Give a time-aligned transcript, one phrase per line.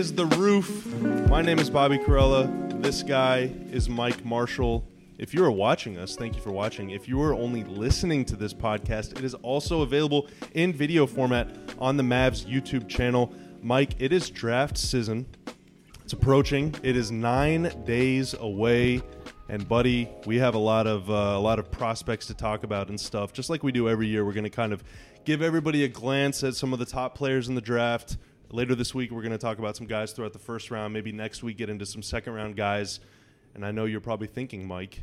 [0.00, 0.86] is The Roof.
[1.28, 2.80] My name is Bobby Karalla.
[2.80, 4.82] This guy is Mike Marshall.
[5.18, 6.88] If you are watching us, thank you for watching.
[6.88, 11.54] If you are only listening to this podcast, it is also available in video format
[11.78, 13.30] on the Mavs YouTube channel.
[13.60, 15.26] Mike, it is draft season.
[16.02, 16.74] It's approaching.
[16.82, 19.02] It is nine days away,
[19.50, 22.88] and buddy, we have a lot of uh, a lot of prospects to talk about
[22.88, 23.34] and stuff.
[23.34, 24.82] Just like we do every year, we're going to kind of
[25.26, 28.16] give everybody a glance at some of the top players in the draft.
[28.52, 30.92] Later this week, we're going to talk about some guys throughout the first round.
[30.92, 32.98] Maybe next week, get into some second round guys.
[33.54, 35.02] And I know you're probably thinking, Mike,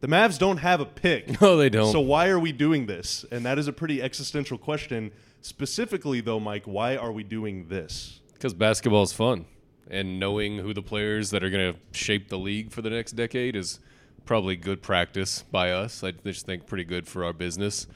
[0.00, 1.40] the Mavs don't have a pick.
[1.40, 1.90] No, they don't.
[1.92, 3.24] So why are we doing this?
[3.30, 5.12] And that is a pretty existential question.
[5.40, 8.20] Specifically, though, Mike, why are we doing this?
[8.34, 9.46] Because basketball is fun,
[9.90, 13.12] and knowing who the players that are going to shape the league for the next
[13.12, 13.80] decade is
[14.26, 16.02] probably good practice by us.
[16.04, 17.86] I just think pretty good for our business.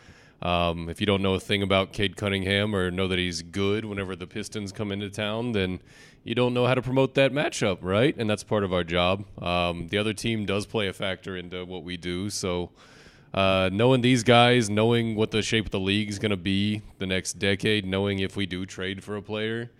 [0.41, 3.84] Um, if you don't know a thing about Cade Cunningham or know that he's good
[3.84, 5.80] whenever the Pistons come into town, then
[6.22, 8.14] you don't know how to promote that matchup, right?
[8.17, 9.25] And that's part of our job.
[9.42, 12.30] Um, the other team does play a factor into what we do.
[12.30, 12.70] So,
[13.34, 16.83] uh, knowing these guys, knowing what the shape of the league is going to be
[16.98, 19.70] the next decade, knowing if we do trade for a player,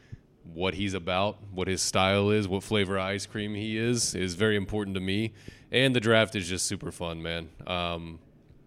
[0.55, 4.57] what he's about, what his style is, what flavor ice cream he is, is very
[4.57, 5.33] important to me.
[5.71, 7.49] And the draft is just super fun, man.
[7.67, 8.19] Um,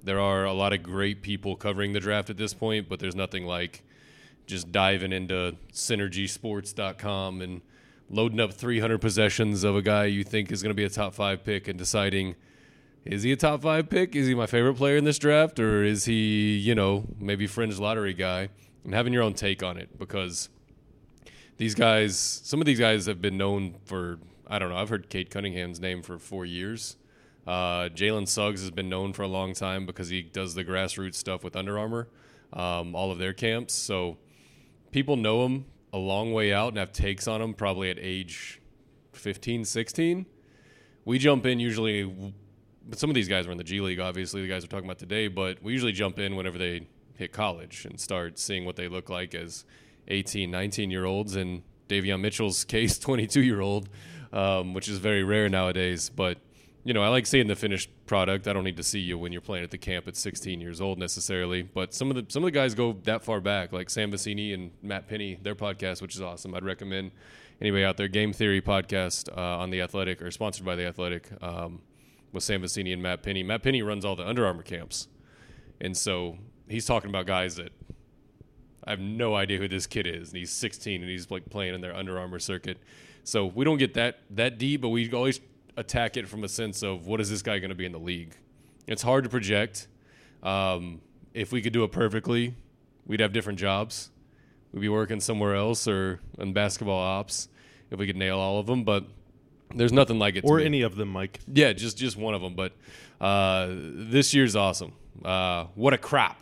[0.04, 3.16] there are a lot of great people covering the draft at this point, but there's
[3.16, 3.84] nothing like
[4.46, 7.62] just diving into synergysports.com and
[8.10, 11.14] loading up 300 possessions of a guy you think is going to be a top
[11.14, 12.36] five pick and deciding
[13.06, 14.16] is he a top five pick?
[14.16, 15.60] Is he my favorite player in this draft?
[15.60, 18.50] Or is he, you know, maybe fringe lottery guy?
[18.84, 20.50] And having your own take on it because
[21.58, 25.10] these guys, some of these guys have been known for, I don't know, I've heard
[25.10, 26.96] Cade Cunningham's name for four years.
[27.48, 31.16] Uh, Jalen Suggs has been known for a long time because he does the grassroots
[31.16, 32.08] stuff with Under Armour,
[32.54, 33.74] um, all of their camps.
[33.74, 34.18] So
[34.92, 38.62] people know him a long way out and have takes on him probably at age
[39.14, 40.26] 15, 16.
[41.04, 42.04] We jump in usually,
[42.88, 44.86] but some of these guys are in the G League, obviously, the guys we're talking
[44.86, 48.76] about today, but we usually jump in whenever they hit college and start seeing what
[48.76, 49.66] they look like as
[50.08, 51.36] 18, 19 year olds.
[51.36, 53.90] And Davion Mitchell's case, 22 year old,
[54.32, 56.10] um, which is very rare nowadays.
[56.10, 56.38] But
[56.84, 58.48] you know, I like seeing the finished product.
[58.48, 60.82] I don't need to see you when you're playing at the camp at 16 years
[60.82, 61.62] old necessarily.
[61.62, 64.54] But some of the some of the guys go that far back, like Sam Vecenie
[64.54, 66.56] and Matt Penny, their podcast, which is awesome.
[66.56, 67.12] I'd recommend
[67.62, 68.08] anybody out there.
[68.08, 71.82] Game Theory podcast uh, on the Athletic or sponsored by the Athletic um,
[72.32, 73.44] with Sam Vecenie and Matt Penny.
[73.44, 75.08] Matt Penny runs all the Under Armour camps,
[75.80, 76.38] and so
[76.68, 77.72] he's talking about guys that
[78.86, 81.76] I have no idea who this kid is, and he's 16 and he's like playing
[81.76, 82.80] in their Under Armour circuit.
[83.24, 85.40] So we don't get that that deep, but we always
[85.78, 88.00] attack it from a sense of what is this guy going to be in the
[88.00, 88.36] league.
[88.88, 89.88] It's hard to project.
[90.44, 91.02] Um,
[91.34, 92.56] if we could do it perfectly,
[93.06, 94.10] we'd have different jobs.
[94.74, 97.50] We'd be working somewhere else or in basketball ops
[97.90, 98.84] if we could nail all of them.
[98.84, 99.06] But
[99.76, 100.44] there's nothing like it.
[100.46, 100.66] Or me.
[100.66, 101.40] any of them, Mike.
[101.48, 102.56] Yeah, just just one of them.
[102.56, 102.74] But
[103.20, 104.94] uh, this year's awesome.
[105.24, 106.42] Uh, what a crop!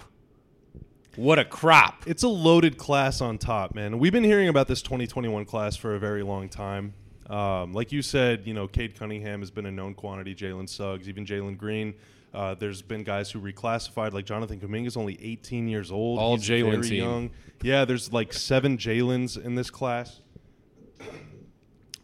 [1.16, 2.04] What a crop!
[2.08, 4.00] It's a loaded class on top, man.
[4.00, 6.94] We've been hearing about this 2021 class for a very long time.
[7.30, 10.34] Um, like you said, you know, Cade Cunningham has been a known quantity.
[10.34, 11.94] Jalen Suggs, even Jalen Green.
[12.34, 16.20] Uh, there's been guys who reclassified, like Jonathan Kuminga is only 18 years old.
[16.20, 17.04] All Jalen team.
[17.04, 17.32] young.
[17.62, 20.22] Yeah, there's like seven Jalen's in this class.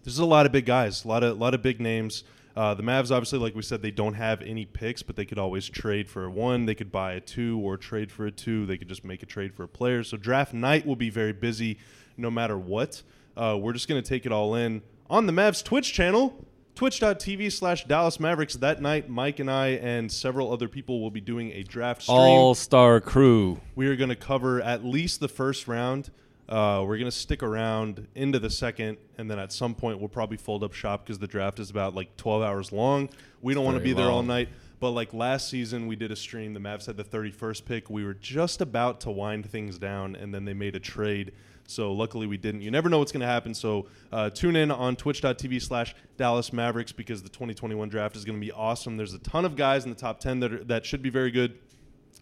[0.04, 2.24] There's a lot of big guys, a lot of lot of big names.
[2.56, 5.40] Uh, the Mavs, obviously, like we said, they don't have any picks, but they could
[5.40, 6.66] always trade for a one.
[6.66, 8.66] They could buy a two or trade for a two.
[8.66, 10.04] They could just make a trade for a player.
[10.04, 11.80] So draft night will be very busy,
[12.16, 13.02] no matter what.
[13.36, 16.46] Uh, we're just going to take it all in on the Mavs Twitch channel,
[16.76, 18.56] twitch.tv slash Dallas Mavericks.
[18.56, 22.18] That night, Mike and I and several other people will be doing a draft stream.
[22.18, 23.62] All star crew.
[23.76, 26.10] we are going to cover at least the first round.
[26.48, 30.10] Uh, we're going to stick around into the second, and then at some point we'll
[30.10, 33.10] probably fold up shop because the draft is about like 12 hours long.
[33.42, 34.50] We don't want to be there all night.
[34.80, 36.54] But like last season, we did a stream.
[36.54, 37.90] The Mavs had the 31st pick.
[37.90, 41.32] We were just about to wind things down, and then they made a trade.
[41.68, 42.62] So luckily we didn't.
[42.62, 43.54] You never know what's going to happen.
[43.54, 48.40] So uh, tune in on twitch.tv slash Dallas Mavericks because the 2021 draft is going
[48.40, 48.98] to be awesome.
[48.98, 51.32] There's a ton of guys in the top 10 that, are, that should be very
[51.32, 51.58] good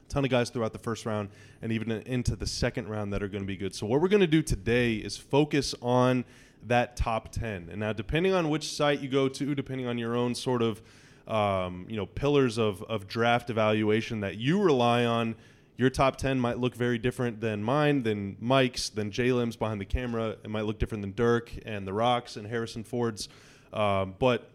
[0.06, 1.30] A ton of guys throughout the first round
[1.62, 3.76] and even into the second round that are going to be good.
[3.76, 6.26] So what we're going to do today is focus on
[6.68, 7.70] that top 10.
[7.70, 10.82] And now depending on which site you go to, depending on your own sort of
[11.28, 15.36] um, you know pillars of, of draft evaluation that you rely on,
[15.78, 19.86] your top 10 might look very different than mine, than Mike's, than Jalem's behind the
[19.86, 20.36] camera.
[20.44, 23.28] It might look different than Dirk and The Rocks and Harrison Ford's.
[23.72, 24.50] Um, but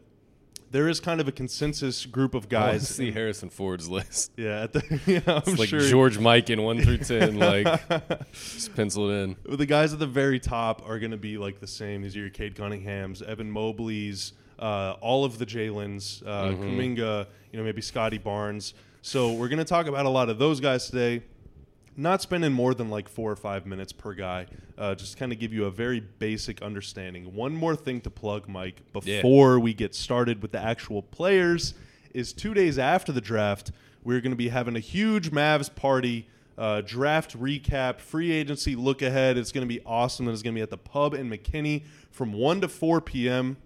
[0.71, 2.89] there is kind of a consensus group of I guys.
[2.89, 4.33] see Harrison Ford's list.
[4.37, 5.81] yeah, at the, yeah, I'm It's like sure.
[5.81, 7.67] George Mike in one through ten, like
[8.33, 9.37] just penciled in.
[9.57, 12.03] the guys at the very top are going to be like the same.
[12.03, 17.59] These are your Cade Cunninghams, Evan Mobley's, uh, all of the Jalen's, uh, Kuminga, you
[17.59, 18.75] know, maybe Scottie Barnes.
[19.03, 21.23] So we're going to talk about a lot of those guys today.
[21.97, 24.47] Not spending more than like four or five minutes per guy.
[24.77, 27.35] Uh, just kind of give you a very basic understanding.
[27.35, 31.75] One more thing to plug, Mike, before we get started with the actual players
[32.15, 33.73] is two days after the draft,
[34.05, 39.03] we're going to be having a huge Mavs party, uh, draft recap, free agency look
[39.03, 39.37] ahead.
[39.37, 40.27] It's going to be awesome.
[40.29, 43.57] And it's going to be at the pub in McKinney from 1 to 4 p.m.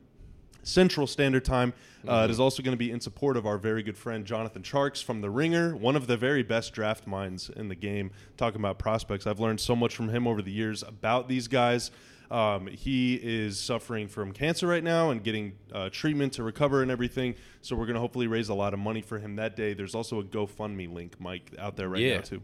[0.62, 1.72] Central Standard Time.
[2.06, 4.62] Uh, it is also going to be in support of our very good friend Jonathan
[4.62, 8.60] Tjarks from The Ringer, one of the very best draft minds in the game, talking
[8.60, 9.26] about prospects.
[9.26, 11.90] I've learned so much from him over the years about these guys.
[12.30, 16.90] Um, he is suffering from cancer right now and getting uh, treatment to recover and
[16.90, 17.34] everything.
[17.60, 19.74] So we're going to hopefully raise a lot of money for him that day.
[19.74, 22.14] There's also a GoFundMe link, Mike, out there right Yeah.
[22.16, 22.42] now too.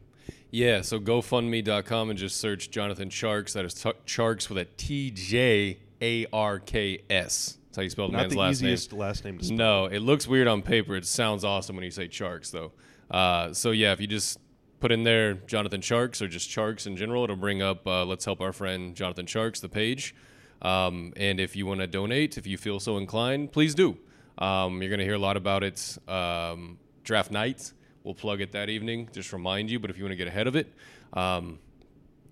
[0.51, 3.55] Yeah, so GoFundMe.com and just search Jonathan Tjarks.
[3.55, 7.57] That is t- Tjarks with a T J A R K S.
[7.69, 8.73] That's how you spell the Not man's the last name.
[8.73, 9.57] easiest last name to spell.
[9.57, 10.97] No, it looks weird on paper.
[10.97, 12.73] It sounds awesome when you say Tjarks, though.
[13.11, 14.39] Uh, so yeah, if you just
[14.81, 18.25] put in there Jonathan Tjarks or just Tjarks in general, it'll bring up uh, Let's
[18.25, 20.15] Help Our Friend Jonathan Tjarks, the page.
[20.63, 23.97] Um, and if you want to donate, if you feel so inclined, please do.
[24.39, 25.99] Um, you're going to hear a lot about it.
[26.09, 27.73] Um, draft night,
[28.03, 29.09] we'll plug it that evening.
[29.13, 30.73] Just remind you, but if you want to get ahead of it,
[31.13, 31.59] um,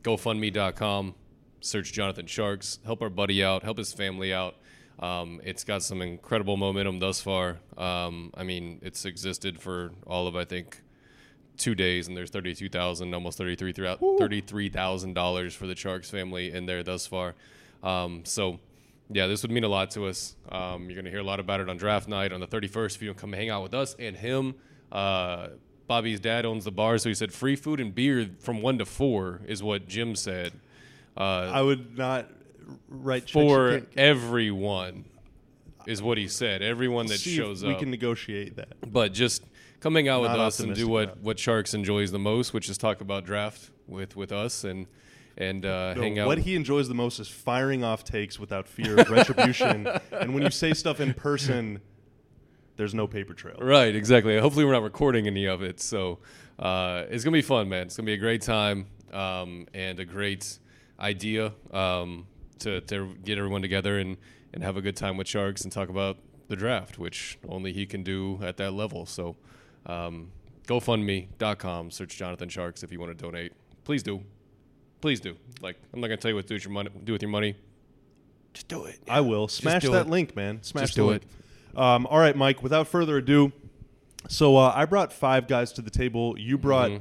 [0.02, 1.14] GoFundMe.com,
[1.60, 4.56] search Jonathan Tjarks, help our buddy out, help his family out.
[4.98, 7.58] Um, it's got some incredible momentum thus far.
[7.76, 10.81] Um, I mean, it's existed for all of I think
[11.56, 16.50] two days, and there's thirty-two thousand, almost thirty-three thirty-three thousand dollars for the Tjarks family
[16.52, 17.34] in there thus far.
[17.82, 18.58] Um, so,
[19.10, 20.34] yeah, this would mean a lot to us.
[20.50, 22.96] Um, you're gonna hear a lot about it on draft night on the 31st.
[22.96, 24.54] If you don't come hang out with us and him,
[24.90, 25.48] uh,
[25.87, 28.87] Bobby's dad owns the bar, so he said free food and beer from one to
[28.87, 30.52] four is what Jim said.
[31.16, 32.28] Uh, I would not
[33.04, 33.32] checks.
[33.32, 35.04] for everyone
[35.86, 36.62] is what he said.
[36.62, 37.76] Everyone that see shows we up.
[37.76, 38.74] We can negotiate that.
[38.90, 39.44] but just
[39.80, 42.76] coming out with us and do what, about what Tjarks enjoys the most, which is
[42.76, 44.86] talk about draft with, with us and
[45.38, 46.26] and uh, No, hang out.
[46.26, 49.86] What he enjoys the most is firing off takes without fear of retribution.
[50.10, 51.82] and when you say stuff in person,
[52.76, 53.56] there's no paper trail.
[53.60, 54.38] Right, exactly.
[54.38, 55.80] Hopefully, we're not recording any of it.
[55.80, 56.20] So
[56.58, 57.86] uh, it's gonna be fun, man.
[57.86, 60.58] It's gonna be a great time um, and a great
[60.98, 62.26] idea um,
[62.61, 64.17] to to get everyone together and
[64.53, 66.17] and have a good time with Tjarks and talk about
[66.49, 69.05] the draft, which only he can do at that level.
[69.06, 69.37] So
[69.87, 70.31] um,
[70.67, 71.91] GoFundMe.com.
[71.91, 73.53] Search Jonathan Tjarks if you want to donate.
[73.85, 74.23] Please do.
[75.00, 75.37] Please do.
[75.61, 76.91] Like I'm not gonna tell you what to do with your money.
[77.05, 77.56] Do with your money.
[78.55, 78.99] Just do it.
[79.08, 79.49] I will.
[79.49, 80.11] Smash do that it.
[80.11, 80.62] link, man.
[80.62, 81.23] Smash Just the do link.
[81.76, 83.53] Um, all right, Mike, without further ado,
[84.29, 86.35] so uh, I brought five guys to the table.
[86.38, 87.00] You brought Mhm.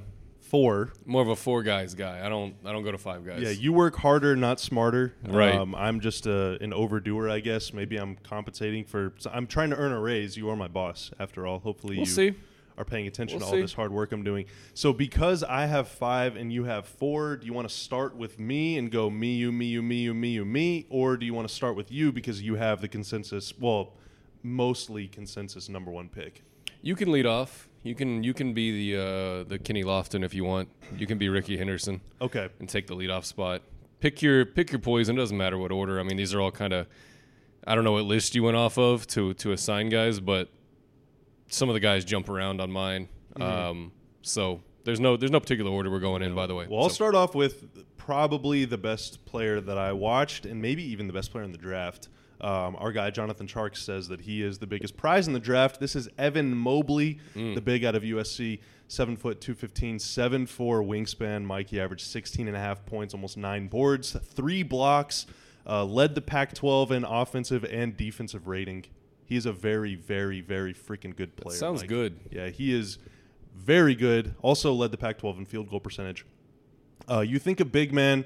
[0.49, 0.93] Four.
[1.05, 2.25] More of a four guys guy.
[2.25, 2.55] I don't.
[2.65, 3.41] I don't go to five guys.
[3.41, 5.13] Yeah, you work harder, not smarter.
[5.27, 5.55] Right.
[5.55, 7.73] Um, I'm just a, an overdoer, I guess.
[7.73, 9.13] Maybe I'm compensating for.
[9.31, 10.37] I'm trying to earn a raise.
[10.37, 11.59] You are my boss, after all.
[11.59, 12.33] Hopefully, We'll you see.
[12.77, 13.61] are paying attention We'll to all see.
[13.61, 14.45] this hard work I'm doing.
[14.73, 18.39] So, because I have five and you have four, do you want to start with
[18.39, 21.33] me and go me, you, me, you, me, you, me, you, me, or do you
[21.33, 23.53] want to start with you because you have the consensus?
[23.59, 23.93] Well,
[24.43, 26.43] mostly consensus number one pick.
[26.81, 27.67] You can lead off.
[27.85, 30.69] You can you can be the uh, the Kenny Lofton if you want.
[30.97, 32.49] You can be Rickey Henderson Okay.
[32.59, 33.61] and take the leadoff spot.
[33.99, 35.15] Pick your pick your poison.
[35.15, 35.99] Doesn't matter what order.
[35.99, 36.87] I mean, these are all kind of.
[37.67, 40.49] I don't know what list you went off of to to assign guys, but
[41.47, 43.07] some of the guys jump around on mine.
[43.35, 43.43] Mm-hmm.
[43.43, 43.91] Um,
[44.23, 46.33] so there's no there's no particular order we're going in.
[46.33, 47.65] By the way, Well, I'll So- start off with
[47.97, 51.57] probably the best player that I watched, and maybe even the best player in the
[51.59, 52.07] draft.
[52.45, 55.79] Um, our guy Jonathan Chark says that he is the biggest prize in the draft.
[55.79, 57.55] This is Evan Mobley, Mm.
[57.55, 61.43] the big out of USC, seven foot two fifteen, seven four wingspan.
[61.43, 65.25] Mikey averaged 16 and a half points, almost nine boards, three blocks,
[65.65, 68.85] uh, led the Pac-12 in offensive and defensive rating.
[69.25, 71.57] He is a very, very, very freaking good player.
[71.57, 71.89] sounds Mike.
[71.89, 72.19] good.
[72.29, 72.99] Yeah, he is
[73.55, 74.35] very good.
[74.43, 76.25] Also led the Pac-12 in field goal percentage.
[77.09, 78.23] Uh, you think a big man,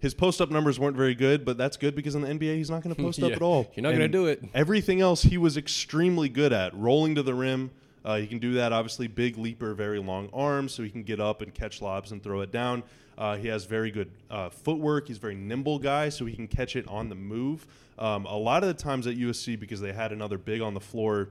[0.00, 2.82] his post-up numbers weren't very good, but that's good because in the NBA he's not
[2.82, 3.70] going to post up Yeah, at all.
[3.74, 4.42] you're not gonna And do it.
[4.54, 7.70] Everything else he was extremely good at, rolling to the rim.
[8.04, 8.70] Uh, he can do that.
[8.72, 12.22] Obviously, big leaper, very long arms, so he can get up and catch lobs and
[12.22, 12.82] throw it down.
[13.16, 15.08] Uh, he has very good uh, footwork.
[15.08, 17.66] He's a very nimble guy, so he can catch it on the move.
[17.98, 20.80] Um, a lot of the times at USC, because they had another big on the
[20.80, 21.30] floor,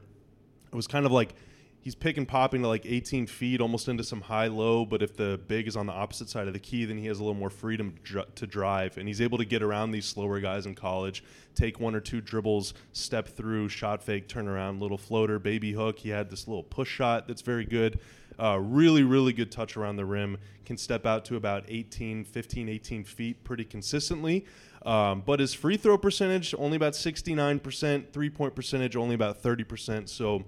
[0.72, 1.36] it was kind of like
[1.84, 4.86] he's pick and popping to like 18 feet, almost into some high low.
[4.86, 7.20] But if the big is on the opposite side of the key, then he has
[7.20, 10.40] a little more freedom dr- to drive, and he's able to get around these slower
[10.40, 11.24] guys in college,
[11.56, 16.00] take one or two dribbles, step through, shot fake, turn around, little floater, baby hook.
[16.00, 18.00] He had this little push shot that's very good.
[18.40, 20.38] Uh, really, really good touch around the rim.
[20.66, 24.46] Can step out to about 18, 15, 18 feet pretty consistently.
[24.86, 30.10] Um, but his free throw percentage only about 69%, three point percentage only about 30%.
[30.10, 30.44] So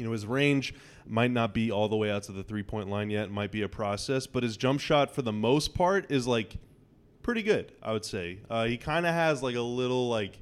[0.00, 0.74] you know, his range
[1.06, 3.30] might not be all the way out to the three point line yet.
[3.30, 6.56] Might be a process, but his jump shot for the most part is like
[7.22, 8.38] pretty good, I would say.
[8.48, 10.38] Uh, he kind of has like a little like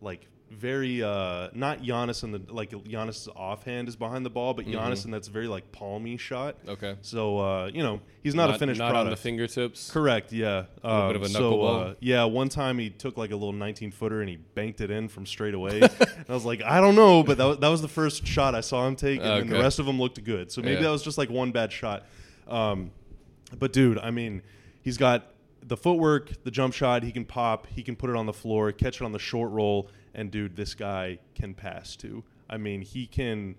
[0.00, 4.64] like very uh not Giannis in the like Giannis' offhand is behind the ball, but
[4.64, 5.04] Giannis Mhm.
[5.06, 6.56] in that's very like palmy shot.
[6.68, 6.94] Okay.
[7.02, 9.06] So uh, you know, he's not, a finished not product.
[9.06, 9.90] on the fingertips.
[9.90, 10.32] Correct.
[10.32, 10.66] Yeah.
[10.84, 11.90] A bit of a so, knuckleball.
[11.90, 12.24] uh, yeah.
[12.24, 15.26] One time he took like a little 19 footer and he banked it in from
[15.26, 15.80] straight away.
[15.80, 18.54] and I was like, I don't know, but that was, that was the first shot
[18.54, 20.52] I saw him take, and then the rest of them looked good.
[20.52, 20.82] So maybe Yeah.
[20.82, 22.04] that was just like one bad shot.
[22.46, 22.92] Um,
[23.58, 24.42] but dude, I mean,
[24.82, 27.02] he's got the footwork, the jump shot.
[27.02, 27.66] He can pop.
[27.66, 30.56] He can put it on the floor, catch it on the short roll, and dude,
[30.56, 32.24] this guy can pass too.
[32.50, 33.54] I mean, he can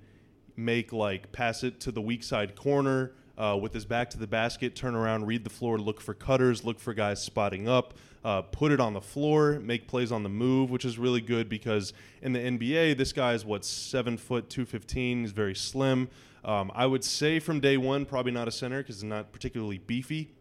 [0.58, 4.28] make like pass it to the weak side corner uh, with his back to the
[4.28, 7.94] basket, turn around, read the floor, look for cutters, look for guys spotting up,
[8.26, 11.48] uh, put it on the floor, make plays on the move, which is really good
[11.48, 15.22] because in the NBA, this guy is what seven foot two fifteen.
[15.22, 16.10] He's very slim.
[16.44, 19.78] Um, I would say from day one, probably not a center because he's not particularly
[19.78, 20.32] beefy.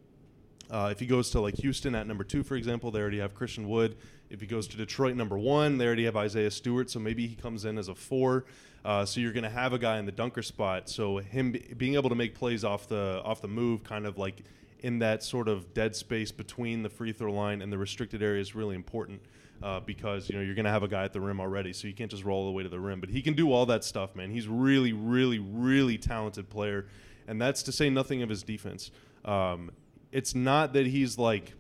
[0.71, 3.35] Uh, if he goes to like Houston at number two, for example, they already have
[3.35, 3.97] Christian Wood.
[4.31, 6.91] If he goes to Detroit number one, they already have Isaiah Stewart.
[6.91, 8.45] So maybe he comes in as a four.
[8.85, 10.89] Uh, so you're going to have a guy in the dunker spot.
[10.89, 14.17] So him be- being able to make plays off the off the move, kind of
[14.17, 14.43] like
[14.81, 18.41] in that sort of dead space between the free throw line and the restricted area,
[18.41, 19.21] is really important.
[19.63, 21.89] Uh, because you know you're going to have a guy at the rim already, so
[21.89, 23.01] you can't just roll all the way to the rim.
[23.01, 24.31] But he can do all that stuff, man.
[24.31, 26.87] He's really, really, really talented player,
[27.27, 28.91] and that's to say nothing of his defense.
[29.25, 29.71] Um,
[30.13, 31.55] it's not that he's like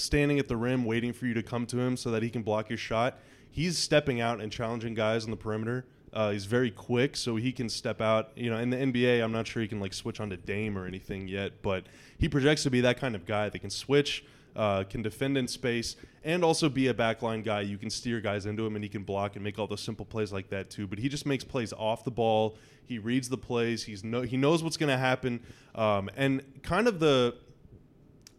[0.00, 2.42] standing at the rim waiting for you to come to him so that he can
[2.42, 3.18] block your shot.
[3.50, 5.86] He's stepping out and challenging guys on the perimeter.
[6.12, 8.30] Uh, he's very quick, so he can step out.
[8.34, 10.86] You know, in the NBA, I'm not sure he can like switch onto Dame or
[10.86, 11.86] anything yet, but
[12.18, 14.24] he projects to be that kind of guy that can switch,
[14.56, 17.60] uh, can defend in space, and also be a backline guy.
[17.60, 20.06] You can steer guys into him, and he can block and make all those simple
[20.06, 20.86] plays like that too.
[20.86, 22.56] But he just makes plays off the ball.
[22.86, 23.84] He reads the plays.
[23.84, 25.40] He's no, he knows what's going to happen,
[25.74, 27.36] um, and kind of the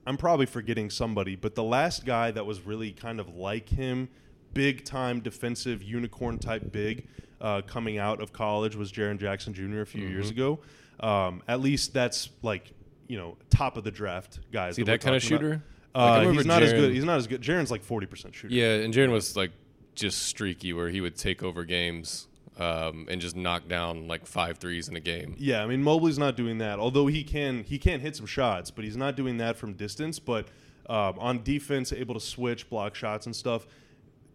[0.06, 4.10] I'm probably forgetting somebody, but the last guy that was really kind of like him,
[4.54, 7.08] big time defensive unicorn type big,
[7.42, 9.82] uh, coming out of college was Jaren Jackson Jr.
[9.82, 10.60] a few years ago.
[11.00, 12.74] Um, at least that's like
[13.08, 14.72] you know top of the draft guys.
[14.72, 15.64] Is he we're that kind of shooter?
[15.94, 16.94] Uh, remember he's not as good.
[16.94, 17.42] He's not as good.
[17.42, 18.54] Jaren's like forty percent shooter.
[18.54, 19.52] Yeah, and Jaren was like
[19.96, 22.28] just streaky, where he would take over games
[22.60, 25.36] um, and just knock down like five threes in a game.
[25.40, 26.78] Yeah, I mean Mobley's not doing that.
[26.78, 30.20] Although he can he can hit some shots, but he's not doing that from distance.
[30.20, 30.48] But
[30.88, 33.66] um, on defense, able to switch, block shots and stuff.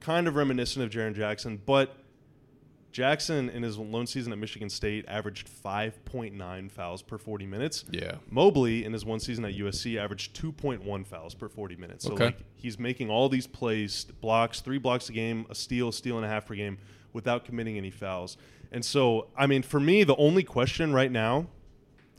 [0.00, 1.96] Kind of reminiscent of Jaren Jackson, but
[2.92, 7.84] Jackson in his lone season at Michigan State averaged 5.9 fouls per 40 minutes.
[7.90, 8.16] Yeah.
[8.30, 12.04] Mobley in his one season at USC averaged 2.1 fouls per 40 minutes.
[12.04, 12.26] So Okay.
[12.26, 16.24] like he's making all these plays, blocks, three blocks a game, a steal, steal and
[16.24, 16.78] a half per game
[17.14, 18.36] without committing any fouls.
[18.70, 21.46] And so, I mean, for me, the only question right now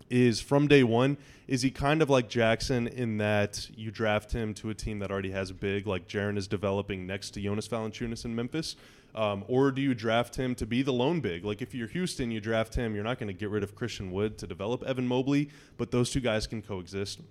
[0.09, 4.53] is from day one, is he kind of like Jackson in that you draft him
[4.55, 7.67] to a team that already has a big, like Jaren is developing next to Jonas
[7.67, 8.75] Valanciunas in Memphis?
[9.15, 11.45] Um, or do you draft him to be the lone big?
[11.45, 12.93] Like if you're Houston, you draft him.
[12.93, 16.11] You're not going to get rid of Christian Wood to develop Evan Mobley, but those
[16.11, 17.21] two guys can coexist.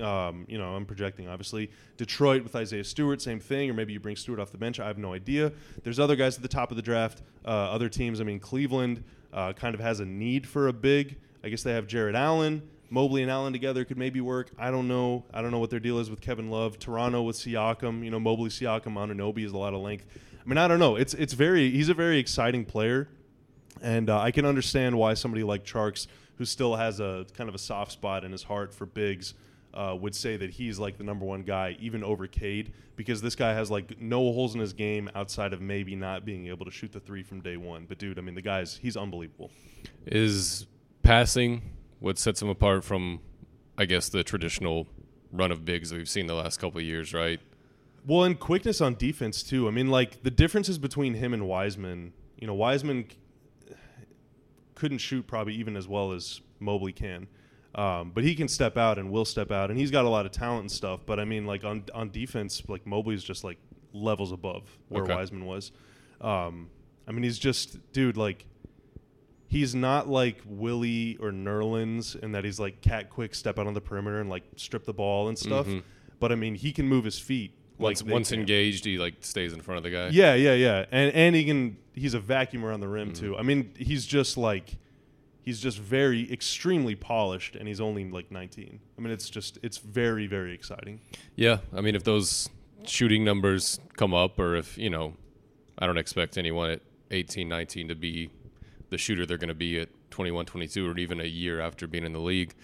[0.00, 3.98] Um, you know, I'm projecting obviously Detroit with Isaiah Stewart, same thing, or maybe you
[3.98, 4.78] bring Stewart off the bench.
[4.78, 5.50] I have no idea.
[5.82, 7.22] There's other guys at the top of the draft.
[7.44, 8.20] Uh, other teams.
[8.20, 11.16] I mean, Cleveland uh, kind of has a need for a big.
[11.42, 12.62] I guess they have Jarrett Allen.
[12.88, 14.50] Mobley and Allen together could maybe work.
[14.58, 15.24] I don't know.
[15.32, 16.78] I don't know what their deal is with Kevin Love.
[16.78, 18.04] Toronto with Siakam.
[18.04, 20.04] You know, Mobley, Siakam, Anunoby is a lot of length.
[20.44, 20.96] I mean, I don't know.
[20.96, 21.70] It's it's very.
[21.70, 23.08] He's a very exciting player,
[23.80, 26.06] and uh, I can understand why somebody like Tjarks,
[26.36, 29.34] who still has a kind of a soft spot in his heart for bigs,
[29.74, 33.36] uh, would say that he's like the number one guy, even over Cade, because this
[33.36, 36.70] guy has like no holes in his game outside of maybe not being able to
[36.70, 37.86] shoot the three from day one.
[37.88, 39.50] But dude, I mean, the guy's he's unbelievable.
[40.06, 40.66] Is
[41.02, 41.62] passing
[42.00, 43.20] what sets him apart from,
[43.78, 44.88] I guess, the traditional
[45.30, 47.40] run of bigs that we've seen the last couple years, right?
[48.04, 49.68] Well, and quickness on defense too.
[49.68, 52.12] I mean, like the differences between him and Wiseman.
[52.36, 53.74] You know, Wiseman c-
[54.74, 57.28] couldn't shoot probably even as well as Mobley can,
[57.74, 60.26] um, but he can step out and will step out, and he's got a lot
[60.26, 61.00] of talent and stuff.
[61.06, 63.58] But I mean, like on on defense, like Mobley's just like
[63.92, 65.14] levels above where Okay.
[65.14, 65.70] Wiseman was.
[66.20, 66.70] Um,
[67.06, 68.46] I mean, he's just dude like
[69.48, 73.74] he's not like Willie or Nerlens in that he's like cat quick step out on
[73.74, 75.68] the perimeter and like strip the ball and stuff.
[76.18, 77.52] But I mean, he can move his feet.
[77.78, 80.08] Once like they once engaged, he like stays in front of the guy.
[80.08, 80.86] Yeah, yeah, yeah.
[80.90, 83.24] And and he can he's a vacuum around the rim Mm-hmm.
[83.24, 83.36] too.
[83.36, 84.76] I mean, he's just like
[85.42, 88.78] he's just very extremely polished and he's only like 19.
[88.96, 91.00] I mean, it's just it's very very exciting.
[91.36, 92.48] Yeah, I mean, if those
[92.84, 95.14] shooting numbers come up, or if you know,
[95.78, 98.30] I don't expect anyone at 18, 19 to be
[98.90, 102.04] the shooter they're going to be at 21, 22, or even a year after being
[102.04, 102.54] in the league.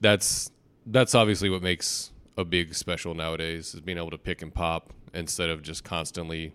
[0.00, 0.50] That's
[0.86, 4.92] that's obviously what makes a big special nowadays is being able to pick and pop
[5.14, 6.54] instead of just constantly.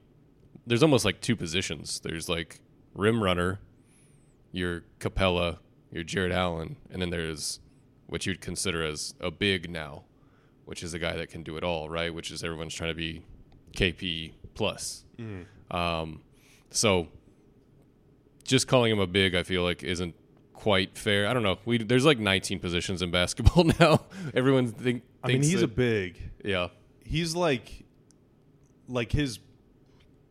[0.65, 1.99] There's almost like two positions.
[1.99, 2.61] There's like
[2.93, 3.59] rim runner,
[4.51, 5.57] your Capela,
[5.91, 7.59] your Jarrett Allen, and then there's
[8.07, 10.03] what you'd consider as a big now,
[10.65, 12.13] which is a guy that can do it all, right?
[12.13, 13.23] Which is everyone's trying to be
[13.73, 15.03] KP plus.
[15.71, 16.21] Um,
[16.69, 17.07] so
[18.43, 20.13] just calling him a big, I feel like isn't
[20.61, 21.27] quite fair.
[21.27, 21.57] I don't know.
[21.65, 24.01] We there's like 19 positions in basketball now.
[24.33, 25.03] Everyone think.
[25.23, 26.17] I mean, he's a big.
[26.45, 26.67] yeah.
[27.03, 27.83] He's like
[28.87, 29.39] like his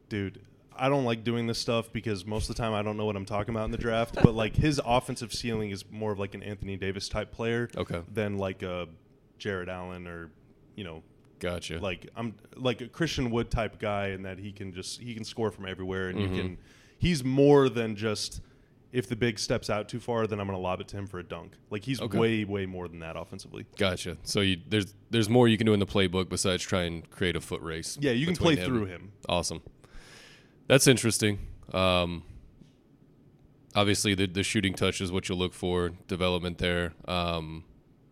[0.09, 0.41] dude.
[0.77, 3.17] I don't like doing this stuff because most of the time I don't know what
[3.17, 4.15] I'm talking about in the draft.
[4.23, 8.01] but like his offensive ceiling is more of like an Anthony Davis type player Okay.
[8.13, 8.89] than like a
[9.39, 10.31] Jarrett Allen or
[10.77, 11.03] you know
[11.41, 11.79] Gotcha.
[11.81, 15.25] like I'm like a Christian Wood type guy in that he can just he can
[15.25, 16.37] score from everywhere and you mm-hmm.
[16.37, 16.59] can
[16.99, 18.41] he's more than just
[18.93, 21.19] if the big steps out too far then I'm gonna lob it to him for
[21.19, 21.53] a dunk.
[21.71, 22.19] Like he's Okay.
[22.19, 23.67] way way more than that offensively.
[23.79, 24.17] Gotcha.
[24.23, 27.37] So you, there's there's more you can do in the playbook besides try and create
[27.37, 27.97] a foot race.
[28.01, 29.13] Yeah, you can play between through him.
[29.29, 29.63] Awesome.
[30.67, 31.39] That's interesting.
[31.73, 32.23] Um,
[33.75, 35.91] obviously, the the shooting touch is what you look for.
[36.09, 36.95] Development there.
[37.07, 37.65] Um,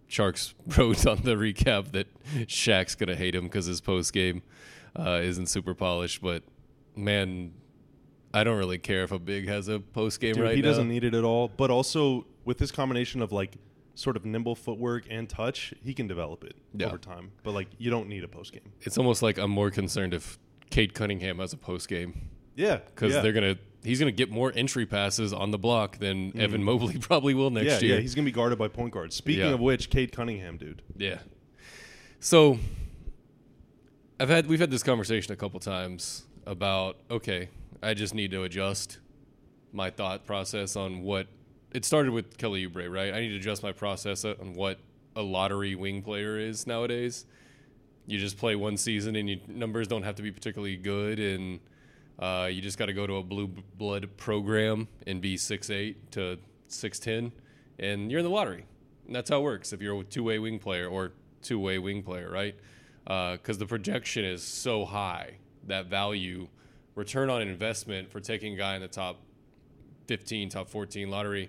[0.08, 2.06] Tjarks wrote on the recap that
[2.46, 4.42] Shaq's gonna hate him because his post game
[4.98, 6.22] uh, isn't super polished.
[6.22, 6.42] But
[6.96, 7.52] man,
[8.34, 10.68] I don't really care if a big has a post game Dude, right he now.
[10.68, 11.48] doesn't need it at all.
[11.48, 13.56] But also with this combination of like
[13.94, 16.86] sort of nimble footwork and touch, he can develop it Yeah.
[16.86, 17.32] over time.
[17.42, 18.72] But like you don't need a post game.
[18.82, 20.38] it's almost like I'm more concerned if
[20.70, 23.20] Cade Cunningham has a post game Yeah, because yeah.
[23.22, 27.32] they're gonna he's gonna get more entry passes on the block than Evan Mobley probably
[27.34, 27.70] will next Mm.
[27.70, 27.94] yeah, year.
[27.96, 29.16] yeah, he's gonna be guarded by point guards.
[29.16, 29.54] Speaking Yeah.
[29.54, 30.82] of which, Cade Cunningham, dude.
[30.96, 31.20] Yeah.
[32.20, 32.58] So
[34.20, 37.48] I've had we've had this conversation a couple times about okay,
[37.82, 38.98] I just need to adjust
[39.72, 41.28] my thought process on what
[41.72, 43.12] it started with Kelly Oubre, right?
[43.12, 44.78] I need to adjust my process on what
[45.14, 47.26] a lottery wing player is nowadays.
[48.06, 51.60] You just play one season and your numbers don't have to be particularly good and
[52.18, 56.10] uh, you just got to go to a blue blood program and be six eight
[56.12, 56.38] to
[56.68, 57.30] 6'10
[57.78, 58.64] and you're in the lottery.
[59.06, 61.12] And that's how it works if you're a two way wing player or
[61.42, 62.56] two way wing player, right?
[63.04, 65.36] Because the projection is so high,
[65.66, 66.48] that value,
[66.98, 69.20] return on investment for taking a guy in the top
[70.08, 71.48] 15, top 14 lottery,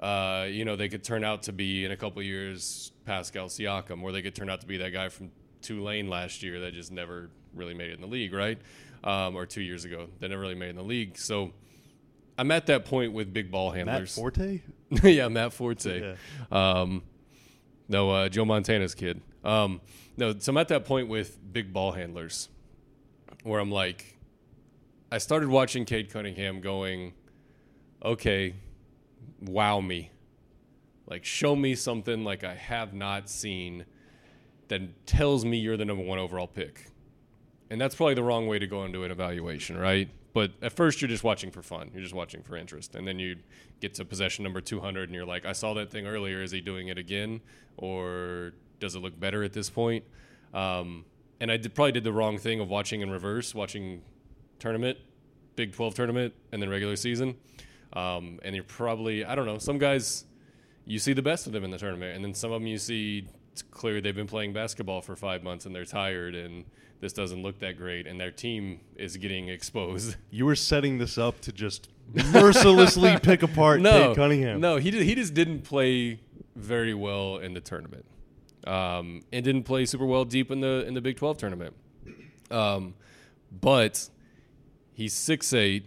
[0.00, 4.02] uh, you know, they could turn out to be in a couple years Pascal Siakam,
[4.02, 6.90] or they could turn out to be that guy from Tulane last year that just
[6.90, 8.58] never really made it in the league, right?
[9.04, 11.18] Um, or two years ago, that never really made it in the league.
[11.18, 11.52] So
[12.38, 14.16] I'm at that point with big ball handlers.
[14.16, 14.22] Matt.
[14.22, 14.62] Forte.
[15.02, 16.16] yeah, Matt Forte.
[16.50, 16.80] Yeah.
[16.80, 17.02] Um,
[17.88, 19.20] no, uh, Joe Montana's kid.
[19.44, 19.80] Um,
[20.16, 22.48] no, so I'm at that point with big ball handlers
[23.42, 24.17] where I'm like,
[25.10, 27.14] I started watching Cade Cunningham going,
[28.04, 28.54] okay,
[29.40, 30.10] wow me.
[31.06, 33.86] Like, show me something like I have not seen
[34.68, 36.90] that tells me you're the number one overall pick.
[37.70, 40.10] And that's probably the wrong way to go into an evaluation, right?
[40.34, 41.90] But at first, you're just watching for fun.
[41.94, 42.94] You're just watching for interest.
[42.94, 43.36] And then you
[43.80, 46.42] get to possession number 200, and you're like, I saw that thing earlier.
[46.42, 47.40] Is he doing it again?
[47.78, 50.04] Or does it look better at this point?
[50.52, 51.06] Um,
[51.40, 54.02] and I did, probably did the wrong thing of watching in reverse, watching
[54.58, 54.98] tournament,
[55.56, 57.36] Big 12 tournament, and then regular season.
[57.92, 60.24] Um, and you're probably, I don't know, some guys,
[60.84, 62.14] you see the best of them in the tournament.
[62.14, 65.42] And then some of them you see it's clear they've been playing basketball for five
[65.42, 66.64] months and they're tired and
[67.00, 68.06] this doesn't look that great.
[68.06, 70.16] And their team is getting exposed.
[70.30, 71.88] You were setting this up to just
[72.32, 74.60] mercilessly pick apart no, Cade Cunningham.
[74.60, 76.20] No, he, did, he just didn't play
[76.54, 78.04] very well in the tournament.
[78.66, 81.74] Um, and didn't play super well deep in the in the Big 12 tournament.
[82.50, 82.94] Um,
[83.50, 84.08] but
[84.98, 85.86] he's six eight.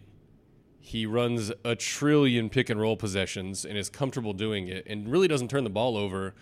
[0.79, 5.27] He runs a trillion pick and roll possessions and is comfortable doing it and really
[5.27, 6.33] doesn't turn the ball over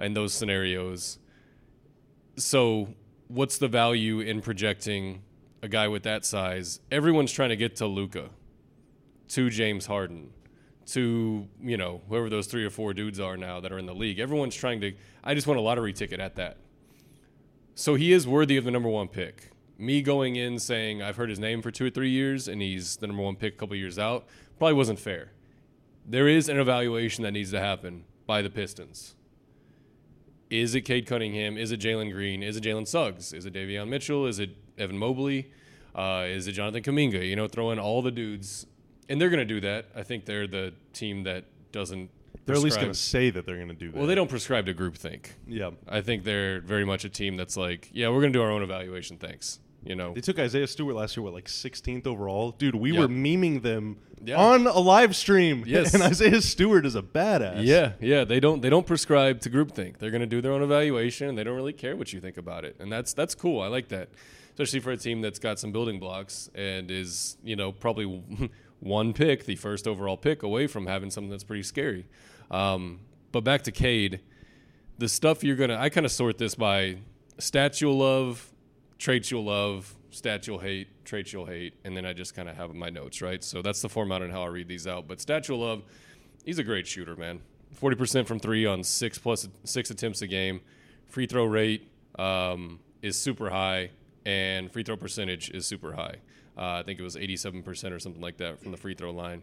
[0.00, 1.18] in those scenarios.
[2.36, 2.94] So,
[3.28, 5.22] what's the value in projecting
[5.62, 6.80] a guy with that size?
[6.90, 8.30] Everyone's trying to get to Luka,
[9.28, 10.30] to James Harden,
[10.86, 13.94] to, you know, whoever those three or four dudes are now that are in the
[13.94, 14.18] league.
[14.18, 16.56] Everyone's trying to, I just want a lottery ticket at that.
[17.74, 21.30] So, he is worthy of the number one pick me going in saying I've heard
[21.30, 23.76] his name for two or three years and he's the number one pick a couple
[23.76, 24.26] years out
[24.58, 25.32] probably wasn't fair.
[26.06, 29.16] there is an evaluation that needs to happen by the Pistons.
[30.50, 31.56] Is it Cade Cunningham?
[31.56, 32.42] Is it Jalen Green?
[32.42, 33.32] Is it Jalen Suggs?
[33.32, 34.26] Is it Davion Mitchell?
[34.26, 35.50] Is it Evan Mobley?
[35.94, 37.26] Uh, is it Jonathan Kuminga?
[37.26, 38.66] You know, throw in all the dudes,
[39.08, 39.86] and they're going to do that.
[39.96, 42.10] I think they're the team that doesn't.
[42.46, 43.96] They're at least going to say that they're going to do that.
[43.98, 45.28] Well, they don't prescribe to groupthink.
[45.46, 45.70] Yeah.
[45.88, 48.50] I think they're very much a team that's like, yeah, we're going to do our
[48.50, 49.16] own evaluation.
[49.16, 49.60] Thanks.
[49.84, 52.52] You know, They took Isaiah Stewart last year, what, like 16th overall?
[52.52, 53.00] Dude, we Yep.
[53.00, 54.36] were memeing them Yeah.
[54.36, 55.62] on a live stream.
[55.66, 55.92] Yes.
[55.92, 57.64] And Isaiah Stewart is a badass.
[57.64, 58.24] Yeah, yeah.
[58.24, 59.98] They don't they don't prescribe to groupthink.
[59.98, 62.36] They're going to do their own evaluation, and they don't really care what you think
[62.38, 63.60] about it, and that's that's cool.
[63.60, 64.08] I like that,
[64.52, 68.06] especially for a team that's got some building blocks and is you know probably
[68.80, 72.06] one pick, the first overall pick, away from having something that's pretty scary.
[72.50, 73.00] Um,
[73.32, 74.20] but back to Cade,
[74.98, 76.98] the stuff you're gonna I kind of sort this by
[77.38, 78.53] stats you'll love,
[79.04, 82.56] traits you'll love, stats you'll hate, traits you'll hate, and then I just kind of
[82.56, 83.44] have my notes, right?
[83.44, 85.06] So that's the format and how I read these out.
[85.06, 85.82] But stats you'll love,
[86.42, 87.42] he's a great shooter, man.
[87.74, 90.62] Forty percent from three on six plus six attempts a game.
[91.06, 91.86] Free throw rate
[92.18, 93.90] um, is super high,
[94.24, 96.16] and free throw percentage is super high.
[96.56, 99.42] Uh, I think it was 87% or something like that from the free throw line.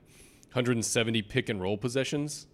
[0.54, 2.48] 170 pick and roll possessions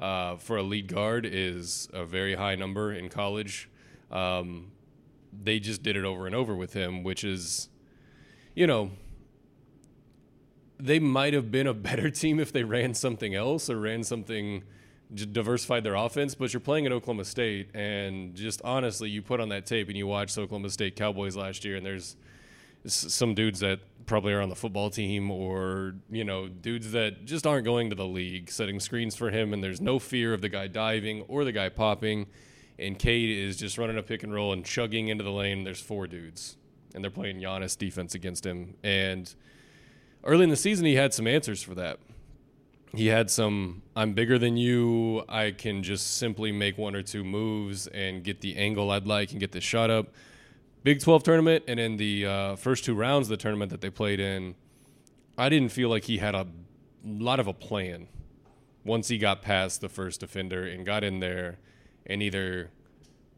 [0.00, 3.68] uh, for a lead guard is a very high number in college.
[4.12, 4.70] Um,
[5.42, 7.68] they just did it over and over with him, which is,
[8.54, 8.90] you know,
[10.78, 14.62] they might have been a better team if they ran something else or ran something
[15.14, 16.34] diversified their offense.
[16.34, 19.96] But you're playing at Oklahoma State, and just honestly, you put on that tape and
[19.96, 22.16] you watch Oklahoma State Cowboys last year, and there's
[22.86, 27.46] some dudes that probably are on the football team or you know dudes that just
[27.46, 30.48] aren't going to the league setting screens for him and there's no fear of the
[30.48, 32.26] guy diving or the guy popping
[32.78, 35.64] and Cade is just running a pick and roll and chugging into the lane.
[35.64, 36.56] There's four dudes
[36.94, 38.74] and they're playing Giannis defense against him.
[38.82, 39.32] And
[40.24, 41.98] early in the season he had some answers for that.
[42.94, 45.24] He had some I'm bigger than you.
[45.28, 49.30] I can just simply make one or two moves and get the angle I'd like
[49.30, 50.08] and get the shot up.
[50.82, 53.90] Big 12 tournament and in the uh, first two rounds of the tournament that they
[53.90, 54.54] played in,
[55.36, 56.46] I didn't feel like he had a
[57.04, 58.08] lot of a plan.
[58.84, 61.58] Once he got past the first defender and got in there,
[62.06, 62.70] and either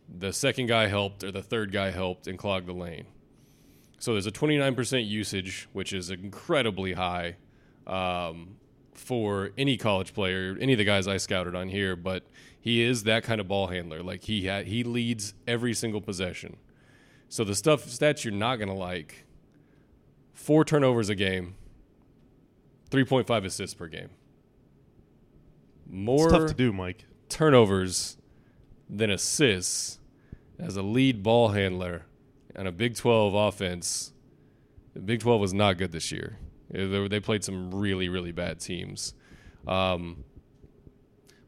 [0.09, 3.07] the second guy helped or the third guy helped and clogged the lane.
[3.99, 7.37] So there's a 29% usage, which is incredibly high
[7.87, 8.57] um,
[8.95, 11.97] for any college player, any of the guys I scouted on here.
[11.97, 12.25] But
[12.61, 14.03] he is that kind of ball handler.
[14.03, 16.59] Like he ha- he leads every single possession.
[17.29, 19.27] So the stuff stats you're not gonna like:
[20.33, 21.57] four turnovers a game,
[22.91, 24.11] 3.5 assists per game.
[25.91, 27.05] More It's tough to do, Mike.
[27.29, 28.18] turnovers
[28.89, 29.99] than assists
[30.59, 32.07] as a lead ball handler
[32.57, 34.13] on a Big 12 offense.
[34.95, 36.39] The Big 12 was not good this year.
[36.71, 39.15] They played some really, really bad teams.
[39.67, 40.25] Um,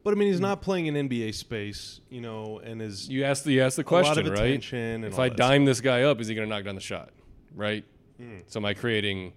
[0.03, 3.43] But I mean, he's not playing in NBA space, you know, and is you asked
[3.43, 4.73] the you asked the question, right?
[4.73, 7.11] And If I dime this guy up, is he going to knock down the shot?
[7.55, 7.85] Right?
[8.17, 8.39] Hmm.
[8.47, 9.33] So am I creating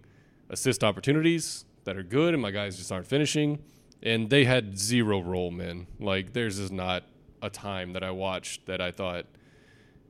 [0.50, 3.58] assist opportunities that are good and my guys just aren't finishing?
[4.02, 5.86] And they had zero role men.
[5.98, 7.04] Like theirs is not
[7.44, 9.26] a time that I watched that I thought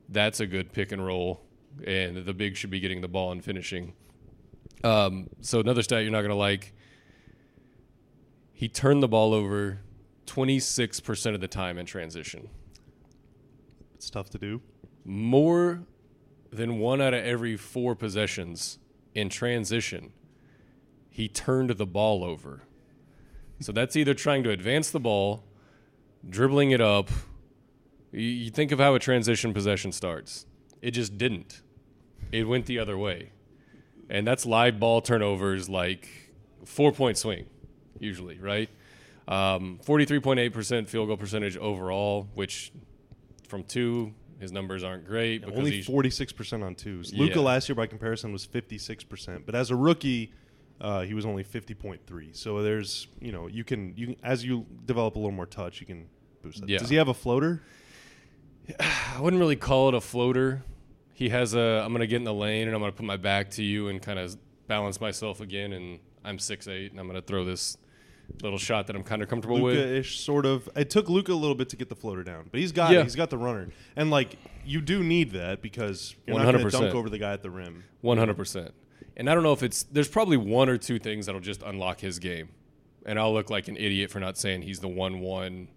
[0.09, 1.41] that's a good pick and roll
[1.85, 3.93] and the big should be getting the ball and finishing.
[4.83, 6.73] Um, so another stat you're not going to like.
[8.53, 9.81] He turned the ball over
[10.27, 12.49] 26% of the time in transition
[13.95, 14.61] It's tough to do.
[15.03, 15.83] more
[16.51, 18.79] than one out of every four possessions
[19.13, 20.13] in transition,
[21.09, 22.63] he turned the ball over.
[23.59, 25.43] So that's either trying to advance the ball,
[26.29, 27.09] dribbling it up.
[28.11, 30.45] You- think of how a transition possession starts.
[30.81, 31.61] It just didn't.
[32.31, 33.31] It went the other way.
[34.09, 36.07] And that's live ball turnovers like
[36.63, 37.45] four point swing,
[37.99, 38.69] usually, right?
[39.27, 42.71] Um, 43.8% field goal percentage overall, which
[43.47, 47.13] from two, his numbers aren't great because Only he's forty six percent on twos.
[47.13, 47.41] Luka Yeah.
[47.41, 49.45] last year, by comparison, was fifty six percent.
[49.47, 50.31] But as a rookie,
[50.81, 52.29] uh, he was only fifty point three.
[52.33, 55.79] So there's, you know, you can you can, as you develop a little more touch,
[55.79, 56.07] you can
[56.41, 56.69] boost that.
[56.69, 56.77] Yeah.
[56.79, 57.61] Does he have a floater?
[58.79, 60.63] I wouldn't really call it a floater.
[61.13, 61.81] He has a.
[61.85, 64.01] I'm gonna get in the lane and I'm gonna put my back to you and
[64.01, 64.35] kind of
[64.67, 65.73] balance myself again.
[65.73, 67.77] And I'm six eight and I'm gonna throw this
[68.41, 69.75] little shot that I'm kind of comfortable with.
[69.77, 70.67] Luka-ish sort of.
[70.75, 73.01] It took Luka a little bit to get the floater down, but he's got Yeah.
[73.01, 73.03] it.
[73.03, 76.69] He's got the runner, and like you do need that because you're not going to
[76.71, 77.83] dunk over the guy at the rim.
[78.01, 78.73] One hundred percent.
[79.17, 79.83] And I don't know if it's.
[79.83, 82.49] There's probably one or two things that'll just unlock his game,
[83.05, 85.69] and I'll look like an idiot for not saying he's the one one,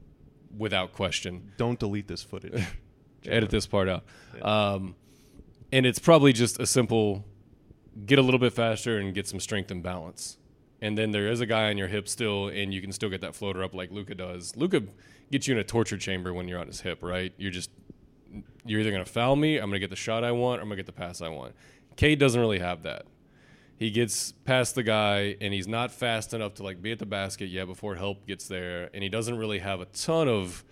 [0.57, 1.53] without question.
[1.57, 2.65] Don't delete this footage.
[3.27, 4.05] edit this part out.
[4.43, 4.95] Um,
[5.73, 7.25] and it's probably just a simple
[8.07, 10.39] get a little bit faster and get some strength and balance.
[10.81, 13.21] and then there is a guy on your hip still, and you can still get
[13.21, 14.57] that floater up like Luka does.
[14.57, 14.83] Luka
[15.33, 17.33] gets you in a torture chamber when you're on his hip, right?
[17.37, 17.71] You're just
[18.65, 20.77] you're either gonna foul me, I'm gonna get the shot I want, or I'm gonna
[20.77, 21.55] get the pass I want.
[21.97, 23.07] Cade doesn't really have that.
[23.79, 27.07] He gets past the guy, and he's not fast enough to like be at the
[27.07, 30.65] basket yet before help gets there, and he doesn't really have a ton of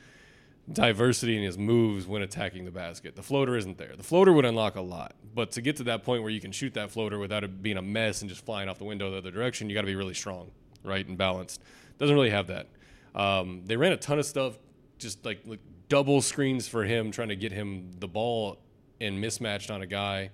[0.72, 3.14] diversity in his moves when attacking the basket.
[3.14, 3.94] The floater isn't there.
[3.96, 6.50] The floater would unlock a lot, but to get to that point where you can
[6.50, 9.18] shoot that floater without it being a mess and just flying off the window the
[9.18, 10.50] other direction, you got to be really strong,
[10.82, 11.62] right, and balanced.
[11.98, 12.66] Doesn't really have that.
[13.14, 14.58] Um, they ran a ton of stuff,
[14.98, 18.58] just like, like double screens for him, trying to get him the ball
[19.00, 20.30] and mismatched on a guy,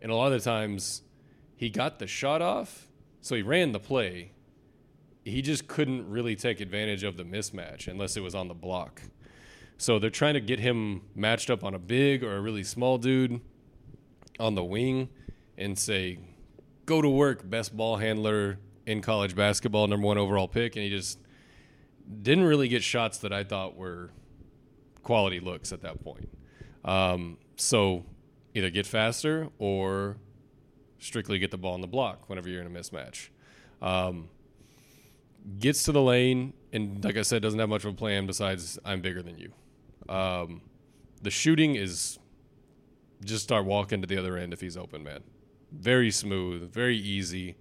[0.00, 1.02] and a lot of the times
[1.56, 2.86] he got the shot off,
[3.20, 4.32] so he ran the play.
[5.24, 9.02] He just couldn't really take advantage of the mismatch unless it was on the block.
[9.78, 12.98] So they're trying to get him matched up on a big or a really small
[12.98, 13.40] dude
[14.38, 15.08] on the wing
[15.58, 16.18] and say,
[16.84, 20.76] go to work, best ball handler in college basketball, number one overall pick.
[20.76, 21.18] And he just
[22.22, 24.10] didn't really get shots that I thought were
[25.02, 26.28] quality looks at that point.
[26.84, 28.04] Um, so
[28.54, 30.18] either get faster or
[30.98, 33.28] strictly get the ball in the block whenever you're in a mismatch.
[33.82, 34.28] Um,
[35.58, 38.78] gets to the lane and, like I said, doesn't have much of a plan besides
[38.84, 39.52] I'm bigger than you.
[40.08, 40.62] Um,
[41.22, 42.18] the shooting is
[43.24, 45.22] just start walking to the other end if he's open, man.
[45.72, 47.56] Very smooth, very easy.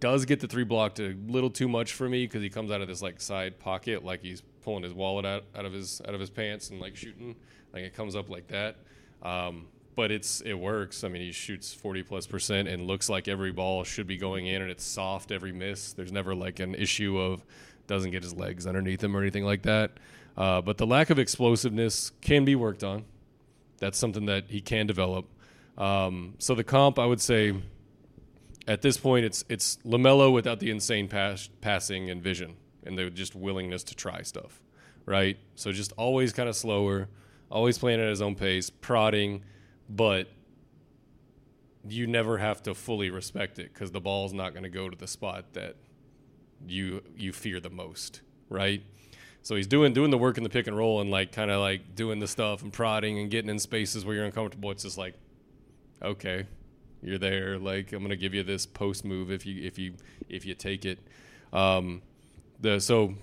[0.00, 2.80] Does get the three blocked a little too much for me because he comes out
[2.80, 6.14] of this like side pocket, like he's pulling his wallet out, out of his out
[6.14, 7.36] of his pants and like shooting,
[7.72, 8.76] like it comes up like that.
[9.22, 11.04] Um, but it's it works.
[11.04, 14.46] I mean, he shoots forty plus percent and looks like every ball should be going
[14.46, 15.92] in, and it's soft every miss.
[15.92, 17.44] There's never like an issue of
[17.86, 19.92] doesn't get his legs underneath him or anything like that.
[20.36, 23.04] Uh, but the lack of explosiveness can be worked on.
[23.78, 25.26] That's something that he can develop.
[25.76, 27.54] Um, so the comp, I would say,
[28.68, 33.10] at this point, it's it's Lamelo without the insane pass, passing and vision, and the
[33.10, 34.60] just willingness to try stuff,
[35.06, 35.38] right?
[35.56, 37.08] So just always kind of slower,
[37.50, 39.42] always playing at his own pace, prodding,
[39.90, 40.28] but
[41.86, 44.96] you never have to fully respect it because the ball's not going to go to
[44.96, 45.76] the spot that
[46.66, 48.82] you you fear the most, right?
[49.42, 51.60] So he's doing doing the work in the pick and roll and like kind of
[51.60, 54.70] like doing the stuff and prodding and getting in spaces where you're uncomfortable.
[54.70, 55.14] It's just like,
[56.02, 56.46] okay,
[57.02, 57.58] you're there.
[57.58, 59.94] Like I'm gonna give you this post move if you if you
[60.28, 60.98] if you take it.
[61.52, 62.02] Um,
[62.60, 63.14] the so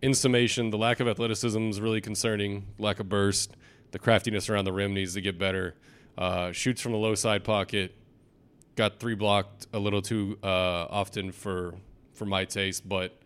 [0.00, 2.66] in summation, the lack of athleticism is really concerning.
[2.78, 3.54] Lack of burst,
[3.90, 5.74] the craftiness around the rim needs to get better.
[6.18, 7.94] Uh, shoots from the low side pocket,
[8.74, 11.76] got three blocked a little too uh, often for
[12.12, 13.16] for my taste, but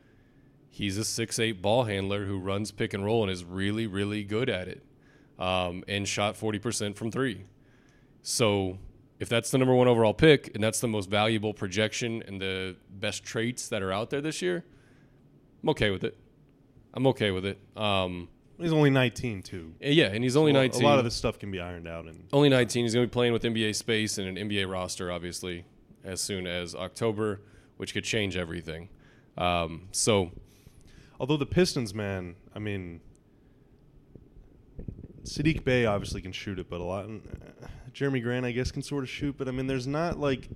[0.69, 4.25] he's a six eight ball handler who runs pick and roll and is really really
[4.25, 4.85] good at it,
[5.39, 7.45] um, and shot forty percent from three.
[8.21, 8.77] So
[9.19, 12.77] if that's the number one overall pick and that's the most valuable projection and the
[12.91, 14.65] best traits that are out there this year,
[15.63, 16.19] I'm okay with it.
[16.93, 17.59] I'm okay with it.
[17.75, 19.75] Um, He's only 19 too.
[19.81, 20.83] yeah, and he's only So a- 19.
[20.83, 22.85] A lot of this stuff can be ironed out, and Only 19.
[22.85, 25.65] He's going to be playing with NBA space and an NBA roster, obviously,
[26.05, 27.41] as soon as October,
[27.77, 28.89] which could change everything.
[29.37, 30.31] Um, so,
[31.19, 33.01] although the Pistons, man, I mean,
[35.25, 37.07] Saddiq Bey obviously can shoot it, but a lot.
[37.07, 40.49] uh, Jerami Grant, I guess, can sort of shoot, but I mean, there's not like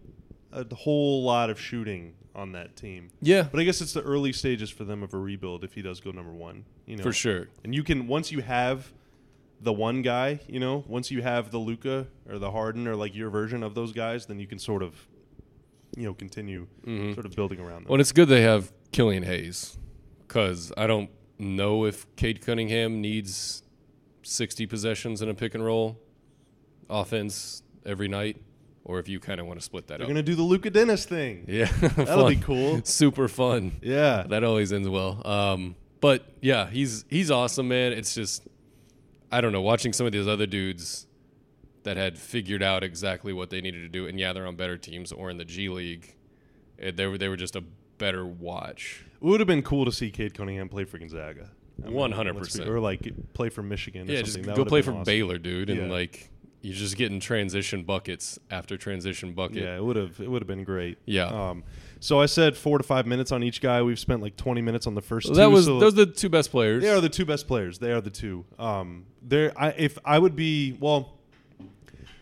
[0.52, 3.09] a whole lot of shooting on that team.
[3.22, 5.82] yeah, But I guess it's the early stages for them of a rebuild if he
[5.82, 6.64] does go number one.
[6.87, 7.48] You know, for sure.
[7.64, 8.92] And you can once you have
[9.61, 13.14] the one guy, you know, once you have the Luka or the Harden or like
[13.14, 15.09] your version of those guys, then you can sort of,
[15.96, 17.14] you know, continue Mhm.
[17.14, 17.87] sort of building around them.
[17.90, 19.78] Well, it's good they have Killian Hayes
[20.28, 23.62] because I don't know if Cade Cunningham needs
[24.22, 25.98] 60 possessions in a pick and roll
[26.90, 28.37] offense every night
[28.87, 29.99] or if you kind of want to split that up.
[29.99, 30.11] They're up.
[30.11, 31.44] gonna do the Luka Dennis thing.
[31.49, 32.81] yeah, That'll be cool.
[32.85, 33.72] Super fun.
[33.83, 34.25] Yeah.
[34.29, 35.20] that always ends well.
[35.27, 37.92] Um, but yeah, he's he's awesome, man.
[37.92, 38.46] It's just
[39.31, 41.07] I don't know, watching some of these other dudes
[41.83, 44.77] that had figured out exactly what they needed to do, and yeah, they're on better
[44.79, 46.14] teams or in the G League.
[46.81, 47.64] eh, They were they were just a
[47.99, 49.05] better watch.
[49.14, 51.51] It would have been cool to see Cade Cunningham play for Gonzaga.
[51.83, 52.66] 100%.
[52.66, 54.09] Or like play for Michigan.
[54.09, 54.42] Or Yeah, just.
[54.42, 55.05] That go play for awesome.
[55.05, 55.88] Baylor, dude, and Yeah.
[55.92, 56.31] like
[56.62, 59.59] you're just getting transition buckets after transition bucket.
[59.59, 60.19] Yeah, it would have.
[60.21, 60.99] It would have been great.
[61.07, 61.27] Yeah.
[61.27, 61.62] Um,
[62.01, 63.83] so I said four to five minutes on each guy.
[63.83, 65.38] We've spent like 20 minutes on the first So two.
[65.38, 66.83] that was so those are the two best players.
[66.83, 67.79] They are the two best players.
[67.79, 68.45] They are the two.
[68.59, 71.12] Um, they're I, if I would be well,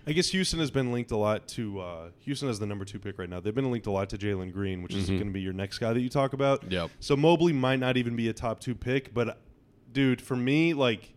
[0.07, 2.99] I guess Houston has been linked a lot to uh, Houston as the number two
[2.99, 3.41] pick right now.
[3.41, 5.15] They've been linked a lot to Jalen Green, which is Mhm.
[5.17, 6.71] going to be your next guy that you talk about.
[6.71, 6.91] Yep.
[7.01, 9.39] So Mobley might not even be a top two pick, but
[9.93, 11.11] dude, for me, like.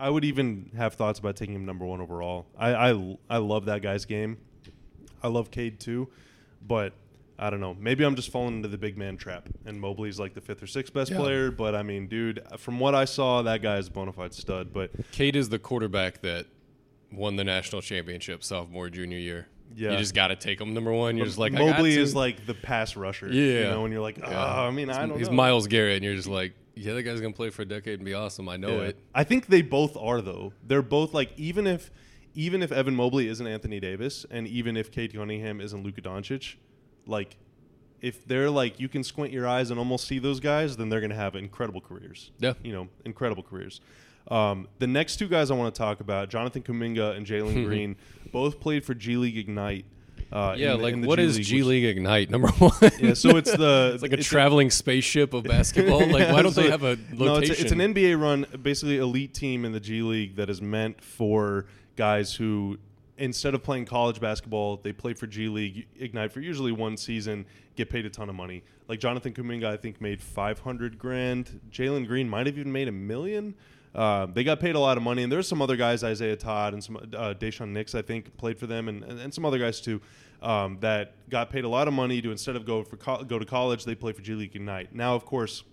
[0.00, 2.46] I would even have thoughts about taking him number one overall.
[2.58, 4.38] I, I, I love that guy's game.
[5.22, 6.08] I love Cade too,
[6.66, 6.94] but
[7.38, 7.76] I don't know.
[7.78, 10.66] Maybe I'm just falling into the big man trap, and Mobley's like the fifth or
[10.66, 11.18] sixth best Yeah.
[11.18, 11.50] player.
[11.50, 14.72] But I mean, dude, from what I saw, that guy's a bona fide stud.
[14.72, 16.46] But Cade is the quarterback that
[17.12, 19.48] won the national championship sophomore junior year.
[19.74, 19.92] Yeah.
[19.92, 21.16] you just got to take him number one.
[21.16, 23.28] You're just like I got Mobley is like the pass rusher.
[23.28, 23.42] Yeah.
[23.42, 24.60] you know, and you're like, oh, Yeah.
[24.62, 25.16] I mean, I don't know.
[25.16, 25.34] He's know.
[25.34, 28.04] Myles Garrett, and you're just like, yeah, that guy's gonna play for a decade and
[28.04, 28.48] be awesome.
[28.48, 28.88] I know Yeah.
[28.88, 28.98] it.
[29.14, 30.52] I think they both are though.
[30.66, 31.90] They're both like even if
[32.34, 36.54] even if Evan Mobley isn't Anthony Davis, and even if Cade Cunningham isn't Luka Doncic,
[37.06, 37.36] like
[38.00, 41.00] if they're like you can squint your eyes and almost see those guys, then they're
[41.00, 42.30] gonna have incredible careers.
[42.38, 42.54] Yeah.
[42.62, 43.80] you know, incredible careers.
[44.28, 47.96] Um, the next two guys I want to talk about, Jonathan Kuminga and Jalen Green,
[48.32, 49.84] both played for G League Ignite.
[50.32, 52.72] Uh, Yeah, in like in the what is League, G League Ignite number one?
[53.00, 56.06] Yeah, so it's the it's like a it's traveling spaceship of basketball.
[56.06, 57.18] Like why don't so- they have a location?
[57.18, 60.48] No, it's, a, it's an NBA run, basically elite team in the G League that
[60.48, 62.78] is meant for guys who,
[63.18, 67.44] instead of playing college basketball, they play for G League Ignite for usually one season,
[67.74, 68.62] get paid a ton of money.
[68.86, 71.60] Like Jonathan Kuminga, I think made five hundred grand.
[71.72, 73.54] Jalen Green might have even made a million.
[73.94, 76.74] Uh, they got paid a lot of money, and there's some other guys, Isaiah Todd
[76.74, 79.58] and some uh, Daishen Nix, I think, played for them, and, and, and some other
[79.58, 80.00] guys too,
[80.42, 83.38] um, that got paid a lot of money to instead of go for co- go
[83.38, 84.94] to college, they play for G League Ignite.
[84.94, 85.64] Now, of course,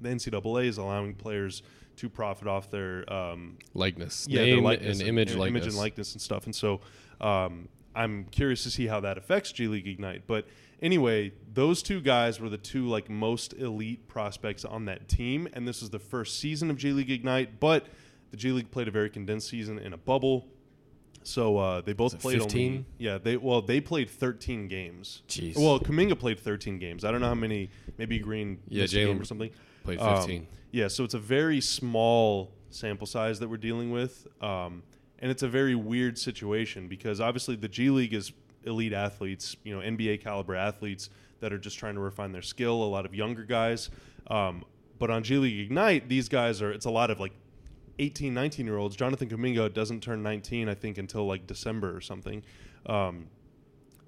[0.00, 1.62] the NCAA is allowing players
[1.96, 5.62] to profit off their um, likeness, yeah, their name likeness and image and, likeness.
[5.62, 6.46] image and likeness and stuff.
[6.46, 6.80] And so
[7.20, 7.68] um,
[7.98, 10.26] I'm curious to see how that affects G League Ignite.
[10.26, 10.46] But
[10.80, 15.66] anyway, those two guys were the two like most elite prospects on that team, and
[15.66, 17.60] this is the first season of G League Ignite.
[17.60, 17.86] But
[18.30, 20.46] the G League played a very condensed season in a bubble.
[21.24, 22.70] So uh, they both played 15?
[22.72, 25.22] only yeah they well they played 13 games.
[25.28, 25.56] Jeez.
[25.56, 27.04] Well, Kuminga played 13 games.
[27.04, 27.70] I don't know how many.
[27.98, 29.50] Maybe Green Yeah, Jalen or something.
[29.84, 30.46] Played Um, 15.
[30.70, 34.82] yeah, so it's a very small sample size that we're dealing with, um,
[35.20, 38.32] and it's a very weird situation because obviously the G League is
[38.64, 42.82] elite athletes, you know, NBA caliber athletes that are just trying to refine their skill.
[42.82, 43.90] A lot of younger guys,
[44.28, 44.64] um,
[44.98, 46.70] but on G League Ignite, these guys are.
[46.70, 47.32] It's a lot of like
[47.98, 48.96] 18, 19 year olds.
[48.96, 52.42] Jonathan Kuminga doesn't turn 19, I think, until like December or something.
[52.86, 53.26] Um,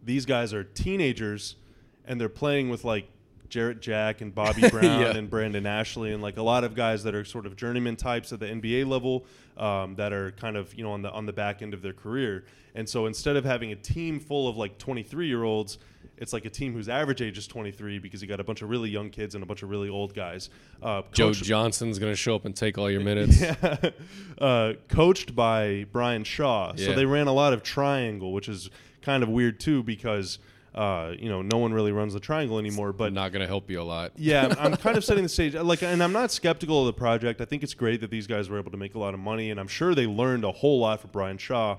[0.02, 1.56] these guys are teenagers
[2.04, 3.08] and they're playing with like
[3.50, 5.16] Jarrett Jack and Bobby Brown Yeah.
[5.16, 8.32] and Brandon Ashley and like a lot of guys that are sort of journeyman types
[8.32, 9.26] at the NBA level
[9.58, 11.92] um, that are kind of you know on the on the back end of their
[11.92, 12.44] career.
[12.74, 15.78] And so instead of having a team full of like 23 year olds,
[16.18, 18.70] it's like a team whose average age is 23 because you got a bunch of
[18.70, 20.50] really young kids and a bunch of really old guys.
[20.80, 23.40] Uh, Joe coached- Johnson's gonna show up and take all your minutes.
[23.40, 23.76] yeah.
[24.40, 26.74] uh, coached by Brian Shaw.
[26.76, 28.70] So they ran a lot of triangle, which is
[29.02, 30.38] kind of weird too because
[30.74, 32.92] uh, you know no one really runs the triangle anymore.
[32.92, 34.12] But not gonna help you a lot.
[34.16, 35.54] yeah, I'm- I'm kind of setting the stage.
[35.54, 37.40] Like, and I'm not skeptical of the project.
[37.40, 39.50] I think it's great that these guys were able to make a lot of money,
[39.50, 41.78] and I'm sure they learned a whole lot from Brian Shaw,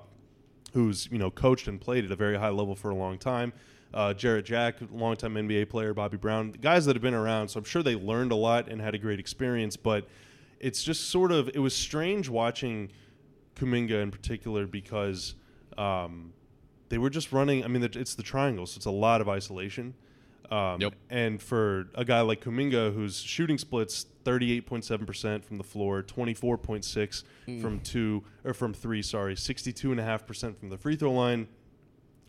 [0.74, 3.54] who's you know coached and played at a very high level for a long time.
[3.94, 7.50] Uh, Jarrett Jack, longtime NBA player, Bobby Brown, guys that have been around.
[7.50, 9.76] So I'm sure they learned a lot and had a great experience.
[9.76, 10.08] But
[10.62, 12.90] it's just sort of it was strange watching
[13.56, 15.36] Kuminga in particular because
[15.78, 16.32] um,
[16.92, 17.64] they were just running.
[17.64, 19.96] I mean, it's the triangle, so it's a lot of isolation.
[20.52, 20.94] Um, Yep.
[21.10, 27.24] And for a guy like Kuminga, who's shooting splits 38.7% from the floor, 24.6
[27.62, 31.48] from two or from three, sorry, 62.5% from the free throw line,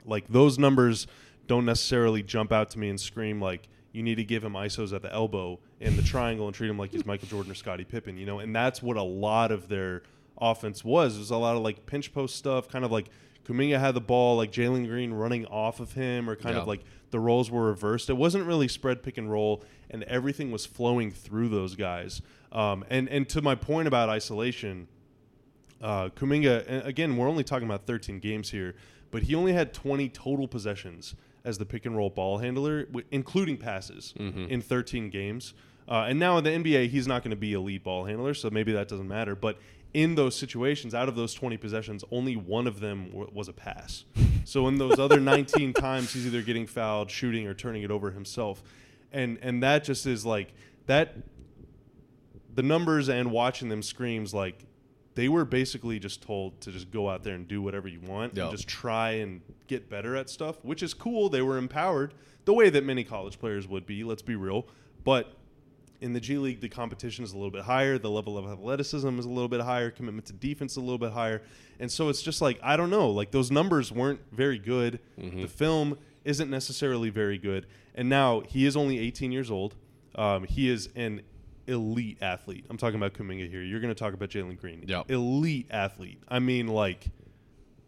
[0.06, 1.08] like those numbers
[1.48, 4.94] don't necessarily jump out to me and scream like you need to give him isos
[4.94, 7.84] at the elbow in the triangle and treat him like he's Michael Jordan or Scottie
[7.84, 10.02] Pippen, you know, and that's what a lot of their
[10.40, 11.16] offense was.
[11.16, 13.08] It was a lot of like pinch post stuff, kind of like
[13.44, 16.62] Kuminga had the ball, like Jalen Green running off of him, or kind Yeah.
[16.62, 18.08] of like the roles were reversed.
[18.08, 22.22] It wasn't really spread pick and roll, and everything was flowing through those guys.
[22.52, 24.88] Um, and and to my point about isolation,
[25.80, 28.74] uh, Kuminga, and again, we're only talking about 13 games here,
[29.10, 33.06] but he only had 20 total possessions as the pick and roll ball handler, w-
[33.10, 35.54] including passes, in 13 games.
[35.88, 38.32] Uh, and now in the NBA, he's not going to be a lead ball handler,
[38.34, 39.34] so maybe that doesn't matter.
[39.34, 39.58] But
[39.94, 43.52] in those situations, out of those 20 possessions, only one of them w- was a
[43.52, 44.04] pass.
[44.44, 48.10] So in those other 19 times, he's either getting fouled, shooting, or turning it over
[48.10, 48.60] himself.
[49.12, 50.52] And and that just is like
[50.86, 51.14] that
[52.52, 54.64] the numbers and watching them screams like
[55.14, 58.34] they were basically just told to just go out there and do whatever you want
[58.36, 58.44] Yeah.
[58.44, 61.28] and just try and get better at stuff, which is cool.
[61.28, 62.12] They were empowered
[62.44, 64.66] the way that many college players would be, let's be real.
[65.04, 65.32] But
[66.02, 67.96] in the G League, the competition is a little bit higher.
[67.96, 69.90] The level of athleticism is a little bit higher.
[69.90, 71.42] Commitment to defense is a little bit higher.
[71.78, 73.08] And so it's just like, I don't know.
[73.10, 74.98] Like those numbers weren't very good.
[75.16, 77.66] The film isn't necessarily very good.
[77.94, 79.74] And now he is only 18 years old.
[80.14, 81.22] Um, he is an
[81.66, 82.66] elite athlete.
[82.68, 83.62] I'm talking about Kuminga here.
[83.62, 84.84] You're going to talk about Jalen Green.
[84.86, 85.10] Yep.
[85.10, 86.20] Elite athlete.
[86.28, 87.06] I mean, like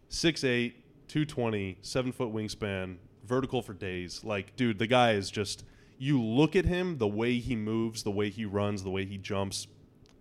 [0.09, 0.73] 6'8,
[1.07, 2.95] 220, seven foot wingspan,
[3.25, 4.23] vertical for days.
[4.23, 5.65] Like, dude, the guy is just.
[5.97, 9.17] You look at him, the way he moves, the way he runs, the way he
[9.17, 9.67] jumps,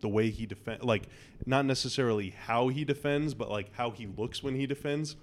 [0.01, 0.85] the way he defend.
[0.85, 1.05] Like,
[1.47, 5.17] not necessarily how he defends, but like how he looks when he defends.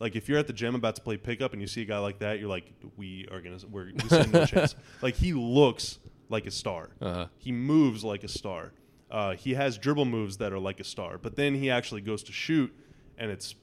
[0.00, 1.98] Like, if you're at the gym about to play pickup and you see a guy
[1.98, 4.74] like that, you're like, we are gonna, we're, we stand no chance.
[5.00, 6.90] Like, he looks like a star.
[7.00, 7.26] Uh-huh.
[7.38, 8.72] He moves like a star.
[9.10, 12.24] Uh, he has dribble moves that are like a star, but then he actually goes
[12.24, 12.74] to shoot,
[13.16, 13.54] and it's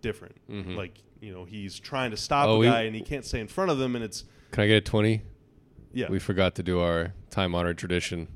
[0.00, 0.34] different.
[0.48, 2.52] Like you know, he's trying to stop Mm-hmm.
[2.58, 4.64] Oh, a he- guy, and he can't stay in front of them, and it's Can
[4.64, 5.22] I get a 20?
[5.98, 6.08] Yeah.
[6.08, 8.28] We forgot to do our time honored tradition.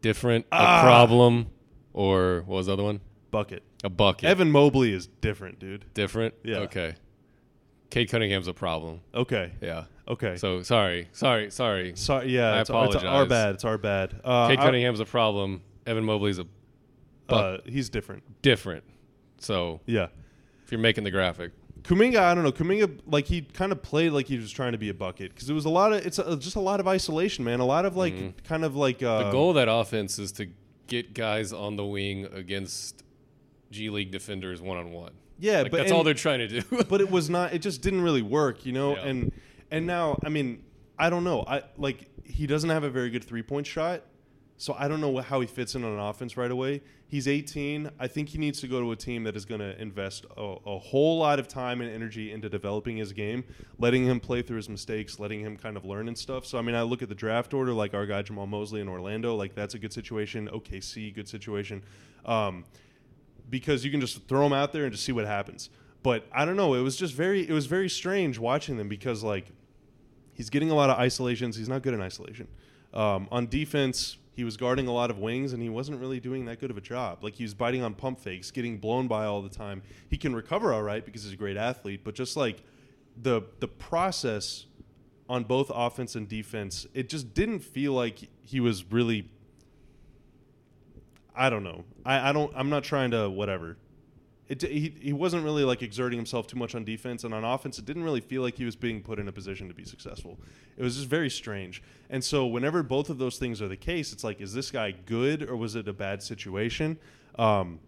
[0.00, 0.80] Different, Ah.
[0.80, 1.46] a problem,
[1.92, 3.00] or what was the other one?
[3.30, 3.62] bucket.
[3.84, 4.24] A bucket.
[4.24, 5.84] Evan Mobley is different, dude.
[5.94, 6.34] Different?
[6.42, 6.58] Yeah.
[6.60, 6.94] Okay.
[7.90, 9.00] Cade Cunningham's a problem.
[9.14, 9.84] Okay, Yeah.
[10.08, 10.36] okay.
[10.36, 11.92] So sorry, sorry, sorry.
[11.94, 13.54] sorry, yeah, I it's, our- it's our bad.
[13.54, 14.20] It's our bad.
[14.24, 15.62] Uh, Cade I- Cunningham's a problem.
[15.86, 16.46] Evan Mobley's a
[17.28, 18.22] uh, he's different.
[18.42, 18.82] different.
[19.38, 20.08] So Yeah.
[20.64, 21.52] if you're making the graphic,
[21.88, 22.52] Kuminga, I don't know.
[22.52, 25.48] Kuminga, like he kind of played like he was trying to be a bucket because
[25.48, 27.60] it was a lot of it's a, just a lot of isolation, man.
[27.60, 29.26] A lot of like kind of like uh, Mm-hmm.
[29.26, 30.48] the goal of that offense is to
[30.86, 33.02] get guys on the wing against
[33.70, 35.12] G League defenders one on one.
[35.38, 36.62] Yeah, Like but that's and- all they're trying to do.
[36.90, 37.54] but it was not.
[37.54, 38.94] It just didn't really work, you know.
[38.94, 39.04] Yeah.
[39.06, 39.32] And
[39.70, 40.62] and now, I mean,
[40.98, 41.42] I don't know.
[41.46, 44.02] I like he doesn't have a very good three point shot,
[44.60, 46.82] so I don't know how he fits in on an offense right away.
[47.06, 47.90] He's 18.
[47.98, 50.56] I think he needs to go to a team that is going to invest a,
[50.66, 53.44] a whole lot of time and energy into developing his game,
[53.78, 56.44] letting him play through his mistakes, letting him kind of learn and stuff.
[56.44, 58.88] So I mean, I look at the draft order, like our guy Jamahl Mosley in
[58.88, 60.48] Orlando, like that's a good situation.
[60.52, 61.84] OKC, good situation.
[62.26, 62.64] Um,
[63.48, 65.70] because you can just throw them out there and just see what happens.
[66.02, 66.74] But I don't know.
[66.74, 69.52] It was just very it was very strange watching them because like
[70.32, 71.56] he's getting a lot of isolations.
[71.56, 72.48] He's not good in isolation.
[72.92, 76.44] Um, on defense, he was guarding a lot of wings and he wasn't really doing
[76.44, 77.24] that good of a job.
[77.24, 79.82] Like he was biting on pump fakes, getting blown by all the time.
[80.08, 82.62] He can recover all right because he's a great athlete, but just like
[83.20, 84.66] the the process
[85.28, 89.28] on both offense and defense, it just didn't feel like he was really
[91.34, 91.82] I don't know.
[92.04, 92.52] I, I don't.
[92.54, 93.76] I'm not trying to whatever.
[94.48, 97.78] It, he, he wasn't really like exerting himself too much on defense and on offense.
[97.78, 100.38] It didn't really feel like he was being put in a position to be successful.
[100.76, 101.82] It was just very strange.
[102.08, 104.92] And so whenever both of those things are the case, it's like, is this guy
[104.92, 106.98] good or was it a bad situation?
[107.38, 107.80] Um,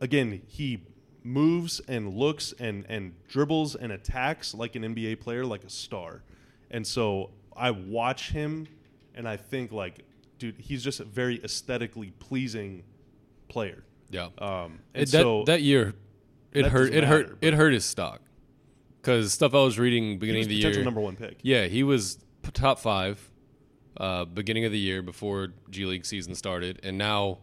[0.00, 0.84] again, he
[1.22, 6.22] moves and looks and and dribbles and attacks like an NBA player, like a star.
[6.70, 8.68] And so I watch him
[9.14, 10.04] and I think like,
[10.38, 12.84] dude, he's just a very aesthetically pleasing
[13.48, 13.82] player.
[14.10, 14.28] Yeah.
[14.38, 15.94] Um, and It- that, so that year,
[16.52, 16.92] it that hurt.
[16.94, 17.26] It hurt.
[17.26, 18.20] matter, It hurt his stock
[19.00, 20.84] because stuff I was reading beginning was of the potential year.
[20.84, 21.38] number one pick.
[21.42, 22.18] Yeah, he was
[22.52, 23.30] top five
[23.96, 27.38] uh, beginning of the year before G League season started, and now,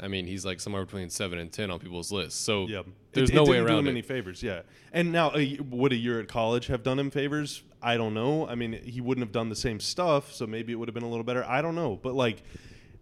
[0.00, 2.38] I mean, he's like somewhere between seven and ten on people's lists.
[2.40, 2.82] So Yeah,
[3.12, 3.90] there's it, no it way didn't do him it.
[3.90, 4.42] any favors.
[4.42, 7.62] Yeah, and now uh, would a year at college have done him favors?
[7.82, 8.46] I don't know.
[8.46, 11.02] I mean, he wouldn't have done the same stuff, so maybe it would have been
[11.02, 11.44] a little better.
[11.44, 12.42] I don't know, but like,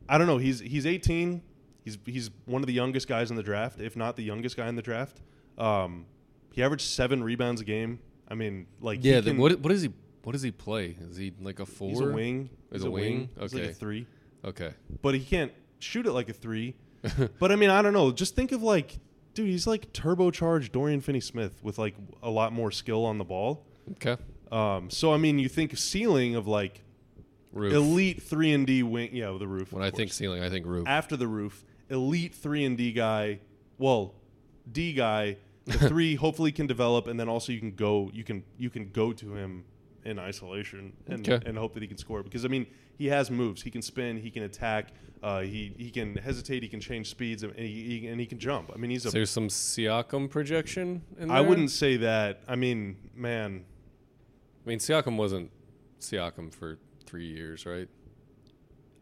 [0.09, 0.39] I don't know.
[0.39, 1.43] He's he's 18.
[1.85, 4.69] He's he's one of the youngest guys in the draft, if not the youngest guy
[4.69, 5.21] in the draft.
[5.59, 6.07] Um,
[6.53, 8.01] he averaged seven rebounds a game.
[8.29, 9.91] I mean, like yeah, can- what what does he
[10.23, 10.97] what does he play?
[11.01, 11.89] Is he like a four?
[11.89, 12.51] He's a wing.
[12.71, 13.29] He's He's a wing?
[13.41, 14.07] He's like a three.
[14.45, 14.73] Okay,
[15.03, 16.75] but he can't shoot it like a three.
[17.39, 18.13] but I mean, I don't know.
[18.13, 18.99] Just think of like,
[19.35, 23.65] dude, he's like turbocharged Dorian Finney-Smith with like a lot more skill on the ball.
[23.93, 24.17] okay.
[24.53, 26.83] Um, so I mean, you think ceiling of like
[27.53, 27.73] Roof.
[27.73, 29.73] elite three and D wing, yeah, the roof.
[29.73, 30.87] when I think ceiling, I think roof.
[30.87, 33.41] after the roof, elite three and D guy.
[33.79, 34.15] Well,
[34.71, 35.37] D guy,
[35.67, 38.91] the three hopefully can develop, and then also you can go, you can you can
[38.91, 39.65] go to him
[40.05, 41.47] in isolation and Okay.
[41.47, 42.67] and hope that he can score because I mean
[42.97, 46.69] he has moves, he can spin, he can attack, uh, he he can hesitate, he
[46.71, 48.71] can change speeds, and he, he and he can jump.
[48.75, 51.03] I mean he's a So there's some Siakam projection.
[51.19, 51.37] In there?
[51.37, 52.41] I wouldn't say that.
[52.49, 53.65] I mean, man,
[54.65, 55.51] I mean, Siakam wasn't
[56.01, 57.89] Siakam for three years, right?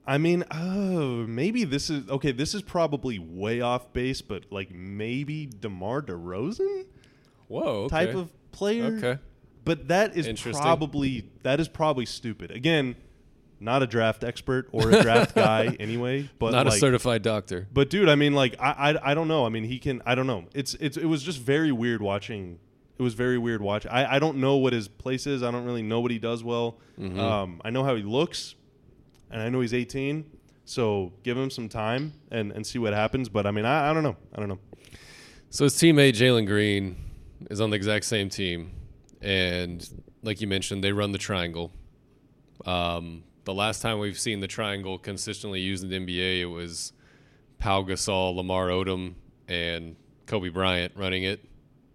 [0.08, 2.32] I mean, oh, maybe this is okay.
[2.32, 6.86] This is probably way off base, but like maybe Demar Derozan
[7.48, 7.84] Whoa.
[7.84, 8.06] Okay.
[8.06, 8.96] type of player.
[8.96, 9.18] Okay.
[9.64, 12.50] but that is probably that is probably stupid.
[12.50, 12.96] Again,
[13.60, 16.28] not a draft expert or a draft guy anyway.
[16.38, 17.68] But Not a certified doctor.
[17.70, 19.44] But dude, I mean, like I, I I don't know.
[19.44, 20.02] I mean, he can.
[20.06, 20.44] I don't know.
[20.54, 22.58] It's it's it was just very weird watching.
[22.98, 23.90] It was very weird watching.
[23.90, 25.42] I I don't know what his place is.
[25.42, 26.78] I don't really know what he does well.
[26.98, 27.20] Mm-hmm.
[27.20, 28.54] Um, I know how he looks,
[29.30, 30.24] and I know he's 18.
[30.64, 33.28] So give him some time and and see what happens.
[33.28, 34.16] But I mean, I, I don't know.
[34.34, 34.58] I don't know.
[35.50, 36.96] So his teammate Jalen Green
[37.50, 38.72] is on the exact same team,
[39.22, 39.88] and
[40.22, 41.72] like you mentioned, they run the triangle.
[42.66, 46.92] Um, the last time we've seen the triangle consistently used in the NBA, it was
[47.58, 49.14] Pau Gasol, Lamar Odom,
[49.46, 51.42] and Kobe Bryant running it.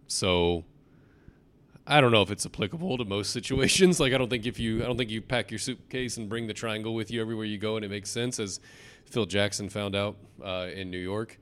[0.08, 0.66] So
[1.86, 4.00] I don't know if it's applicable to most situations.
[4.04, 6.48] Like I don't think if you I don't think you pack your suitcase and bring
[6.48, 8.60] the triangle with you everywhere you go and it makes sense as
[9.06, 11.40] Phil Jackson found out uh, in New York.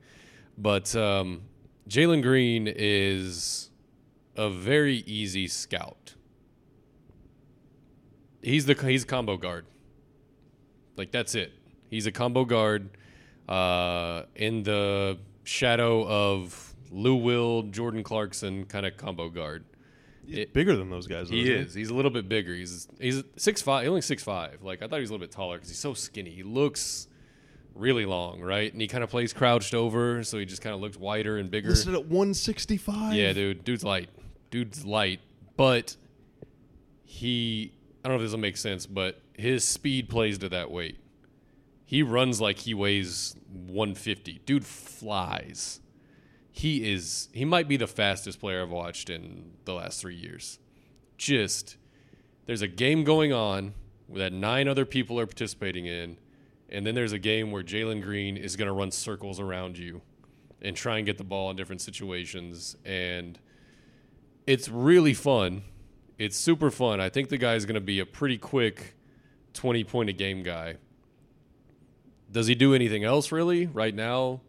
[0.58, 1.42] But um,
[1.88, 3.70] Jalen Green is
[4.36, 6.14] a very easy scout.
[8.42, 9.66] He's the he's combo guard.
[10.96, 11.52] Like that's it.
[11.88, 12.90] He's a combo guard
[13.48, 19.64] uh, in the shadow of Lou Will, Jordan Clarkson kind of combo guard.
[20.26, 21.28] He's It- bigger than those guys.
[21.28, 21.74] though, He is.
[21.74, 22.54] He's a little bit bigger.
[22.54, 23.82] He's he's six five.
[23.82, 24.62] He Only six five.
[24.62, 26.30] Like I thought he was a little bit taller because he's so skinny.
[26.30, 27.08] He looks
[27.74, 28.70] really long, right?
[28.72, 31.50] And he kind of plays crouched over, so he just kind of looks wider and
[31.50, 31.70] bigger.
[31.70, 33.14] Listed at 165.
[33.14, 33.64] Yeah, dude.
[33.64, 34.10] Dude's light.
[34.50, 35.20] Dude's light.
[35.56, 35.96] But
[37.04, 37.72] he
[38.04, 40.98] I don't know if this will make sense, but his speed plays to that weight.
[41.84, 44.40] He runs like he weighs 150.
[44.46, 45.80] Dude flies.
[46.54, 50.58] He is he might be the fastest player I've watched in the last 3 years.
[51.16, 51.76] Just
[52.46, 53.72] there's a game going on
[54.14, 56.18] that nine other people are participating in,
[56.68, 60.02] and then there's a game where Jalen Green is going to run circles around you
[60.60, 62.76] and try and get the ball in different situations.
[62.84, 63.38] And
[64.46, 65.62] it's really fun.
[66.18, 67.00] It's super fun.
[67.00, 68.94] I think the guy is going to be a pretty quick
[69.54, 70.76] 20 point a game guy.
[72.30, 74.40] Does he do anything else really right now?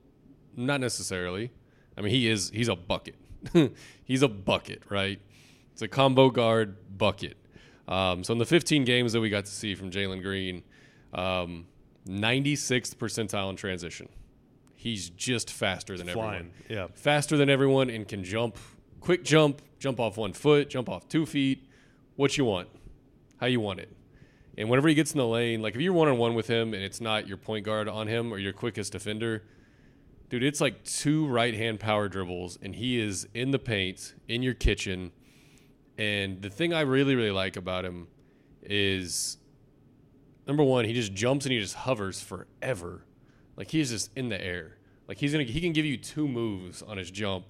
[0.55, 1.51] Not necessarily.
[1.97, 3.15] I mean, he is he's a bucket.
[4.05, 5.19] he's a bucket, right?
[5.73, 7.37] It's a combo guard bucket.
[7.87, 10.63] Um, so in the 15 games that we got to see from Jalen Green,
[11.13, 11.65] um,
[12.07, 14.07] 96th percentile in transition.
[14.75, 16.87] He's just faster than everyone Yeah.
[16.93, 18.57] faster than everyone and can jump,
[18.99, 21.65] quick jump, jump off one foot, jump off two feet,
[22.15, 22.67] what you want,
[23.37, 23.89] how you want it.
[24.57, 26.73] And whenever he gets in the lane, like if you're one on one with him
[26.73, 29.43] and it's not your point guard on him or your quickest defender,
[30.29, 34.43] dude, it's like two right hand power dribbles and he is in the paint, in
[34.43, 35.11] your kitchen.
[35.97, 38.07] And the thing I really, really like about him
[38.61, 39.37] is
[40.47, 43.05] number one, he just jumps and he just hovers forever.
[43.55, 44.77] Like he's just in the air.
[45.07, 47.45] Like he's gonna he can give you two moves on his jump,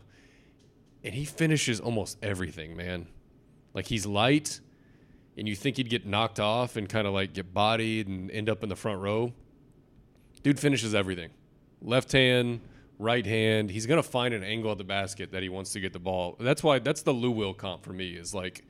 [1.03, 3.07] and he finishes almost everything, man.
[3.74, 4.59] Like he's light,
[5.38, 8.49] and you think he'd get knocked off and kind of like get bodied and end
[8.49, 9.34] up in the front row.
[10.41, 11.30] Dude finishes everything.
[11.84, 12.62] Left hand,
[12.98, 13.70] right hand.
[13.70, 16.36] He's gonna find an angle at the basket that he wants to get the ball.
[16.40, 18.12] That's why that's the Lou Will comp for me.
[18.12, 18.64] Is like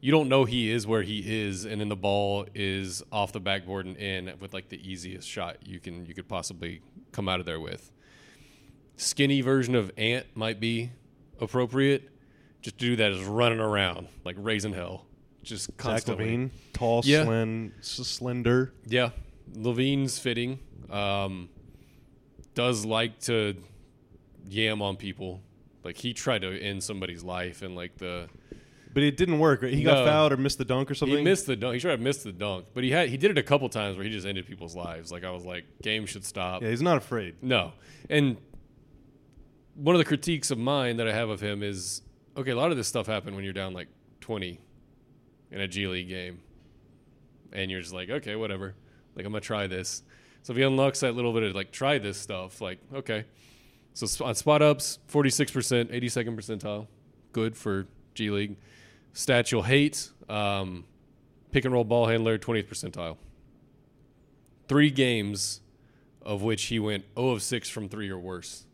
[0.00, 3.38] you don't know he is where he is, and then the ball is off the
[3.40, 6.82] backboard and in with like the easiest shot you can you could possibly
[7.12, 7.90] come out of there with.
[8.96, 10.90] Skinny version of Ant might be
[11.40, 12.08] appropriate.
[12.60, 15.06] Just to do that is running around like raising hell,
[15.42, 16.26] just Zach constantly.
[16.36, 17.24] LaVine, tall, Yeah.
[17.24, 18.72] slim, slender.
[18.86, 19.10] Yeah,
[19.54, 20.58] LaVine's fitting.
[20.90, 21.48] Um,
[22.54, 23.54] does like to
[24.48, 25.40] yam on people.
[25.84, 28.28] Like he tried to end somebody's life and like the
[28.94, 29.62] But it didn't work.
[29.62, 30.06] He got No.
[30.06, 31.18] fouled or missed the dunk or something.
[31.18, 31.74] He missed the dunk.
[31.74, 33.96] He should have missed the dunk, but he had he did it a couple times
[33.96, 35.10] where he just ended people's lives.
[35.10, 36.62] Like I was like, game should stop.
[36.62, 37.36] Yeah, he's not afraid.
[37.42, 37.72] No,
[38.10, 38.36] and
[39.74, 42.02] one of the critiques of mine that I have of him is
[42.36, 42.50] okay.
[42.50, 43.88] A lot of this stuff happened when you're down like
[44.20, 44.60] 20
[45.50, 46.40] in a G League game,
[47.52, 48.74] and you're just like, okay, whatever.
[49.16, 50.02] Like I'm gonna try this.
[50.42, 53.24] So if he unlocks that little bit of like try this stuff, like okay.
[53.94, 56.86] So on spot ups, 46%, 82nd percentile,
[57.32, 58.56] good for G League.
[59.14, 60.84] Stats you'll hate, um,
[61.50, 63.18] pick and roll ball handler, 20th percentile.
[64.68, 65.60] Three games
[66.22, 68.64] of which he went 0 of 6 from three or worse.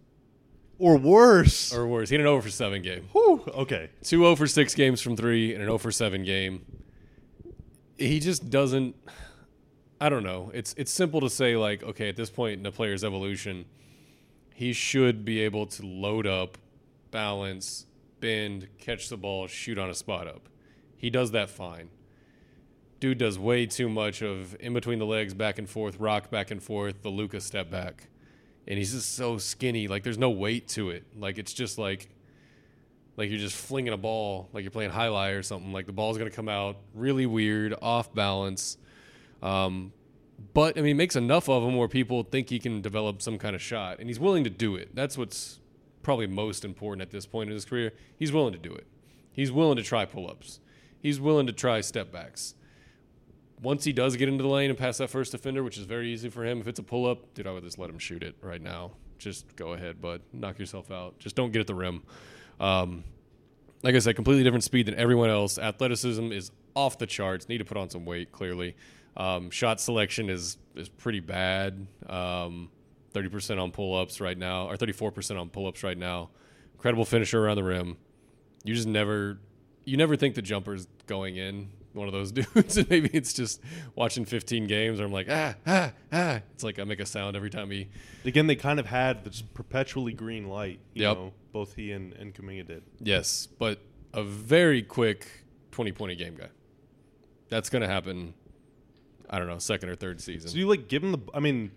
[0.78, 1.74] Or worse.
[1.74, 2.08] Or worse.
[2.08, 3.08] He had an 0 for 7 game.
[3.12, 3.90] Whew, okay.
[4.02, 6.64] Two 0 for 6 games from three and an 0 for 7 game.
[7.96, 8.94] He just doesn't.
[10.00, 10.50] I don't know.
[10.54, 13.64] It's it's simple to say like, okay, at this point in a player's evolution,
[14.54, 16.56] he should be able to load up,
[17.10, 17.86] balance,
[18.20, 20.48] bend, catch the ball, shoot on a spot up.
[20.96, 21.90] He does that fine.
[23.00, 26.50] Dude does way too much of in between the legs, back and forth, rock back
[26.50, 28.08] and forth, the Luka step back.
[28.66, 29.88] And he's just so skinny.
[29.88, 31.04] Like there's no weight to it.
[31.16, 32.08] Like it's just like
[33.16, 35.72] like you're just flinging a ball, like you're playing highlight or something.
[35.72, 38.76] Like the ball's gonna come out really weird, off balance.
[39.42, 39.92] Um,
[40.54, 43.54] but I mean, makes enough of them where people think he can develop some kind
[43.54, 44.94] of shot, and he's willing to do it.
[44.94, 45.58] That's what's
[46.02, 47.92] probably most important at this point in his career.
[48.16, 48.86] He's willing to do it.
[49.32, 50.60] He's willing to try pull-ups.
[51.00, 52.54] He's willing to try step backs.
[53.60, 56.12] Once he does get into the lane and pass that first defender, which is very
[56.12, 58.36] easy for him, if it's a pull-up, dude, I would just let him shoot it
[58.40, 58.92] right now.
[59.18, 60.22] Just go ahead, bud.
[60.32, 61.18] Knock yourself out.
[61.18, 62.02] Just don't get at the rim.
[62.60, 63.04] Um,
[63.82, 65.58] like I said, completely different speed than everyone else.
[65.58, 67.48] Athleticism is off the charts.
[67.48, 68.76] Need to put on some weight, clearly.
[69.18, 71.86] Um, shot selection is is pretty bad.
[72.08, 72.70] Um,
[73.14, 76.30] 30% on pull ups right now, or 34% on pull ups right now.
[76.74, 77.96] Incredible finisher around the rim.
[78.64, 79.40] You just never,
[79.84, 83.60] you never think the jumper's going in one of those dudes, and maybe it's just
[83.96, 86.40] watching 15 games, or I'm like ah ah ah.
[86.54, 87.88] It's like I make a sound every time he.
[88.24, 90.78] Again, they kind of had this perpetually green light.
[90.94, 91.16] You Yep.
[91.16, 92.82] know, both he and, and Kuminga did.
[93.00, 93.80] Yes, but
[94.14, 95.26] a very quick
[95.72, 96.50] 20 point a game guy.
[97.48, 98.34] That's gonna happen.
[99.30, 100.50] I don't know, second or third season.
[100.50, 101.18] So you like give him the?
[101.34, 101.70] I mean,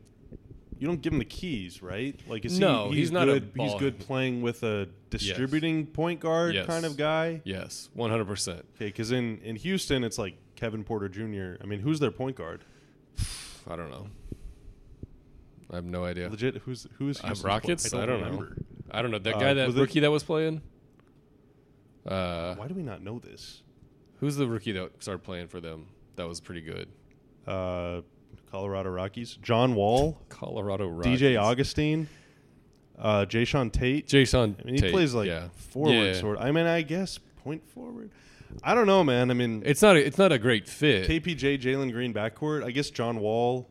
[0.79, 2.19] you don't give him the keys, right?
[2.27, 3.51] Like, is No, he, he's not a good.
[3.55, 6.65] he's good playing with a distributing point guard Yes.
[6.65, 7.41] kind of guy.
[7.43, 8.25] yes, 100.
[8.25, 11.61] percent Okay, because in in Houston, it's like Kevin Porter Jr.
[11.61, 12.63] I mean, who's their point guard?
[13.69, 14.07] I don't know.
[15.69, 16.29] I have no idea.
[16.29, 17.89] Legit, who's who is Uh, Rockets?
[17.89, 18.03] Point?
[18.03, 18.25] I don't, know.
[18.25, 18.57] remember.
[18.89, 20.61] I don't know that Uh, guy, that was it- rookie that was playing.
[22.05, 23.61] Uh, Why do we not know this?
[24.19, 25.87] who's the rookie that started playing for them?
[26.15, 26.89] That was pretty good.
[27.47, 28.01] Uh,
[28.49, 29.37] Colorado Rockies.
[29.41, 31.21] John Wall, Colorado Rockies.
[31.21, 32.07] DJ Augustin,
[32.99, 34.07] uh, Jae'Sean Tate.
[34.07, 34.55] Jason.
[34.59, 35.47] I mean, he Tate, plays like yeah.
[35.55, 36.13] forward Yeah.
[36.13, 36.37] sort.
[36.39, 38.11] I mean, I guess point forward.
[38.63, 39.31] I don't know, man.
[39.31, 39.95] I mean, It's not.
[39.95, 41.07] A, it's not a great fit.
[41.09, 42.63] KPJ, Jalen Green backcourt.
[42.65, 43.69] I guess John Wall.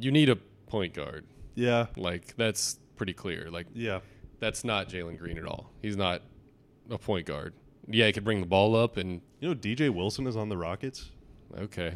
[0.00, 0.36] You need a
[0.66, 1.26] point guard.
[1.54, 3.50] Yeah, Like that's pretty clear.
[3.50, 4.00] Like yeah.
[4.40, 5.70] that's not Jalen Green at all.
[5.82, 6.22] He's not
[6.90, 7.54] a point guard.
[7.88, 10.56] Yeah, he could bring the ball up and You know, DJ Wilson is on the
[10.56, 11.10] Rockets.
[11.58, 11.94] okay.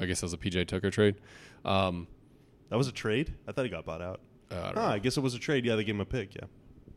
[0.00, 1.16] I guess that was a PJ Tucker trade.
[1.64, 2.06] Um,
[2.70, 3.34] That was a trade.
[3.46, 4.20] I thought he got bought out.
[4.50, 4.94] uh, I don't Ah, know.
[4.94, 5.64] I guess it was a trade.
[5.64, 6.34] Yeah, they gave him a pick.
[6.34, 6.46] Yeah.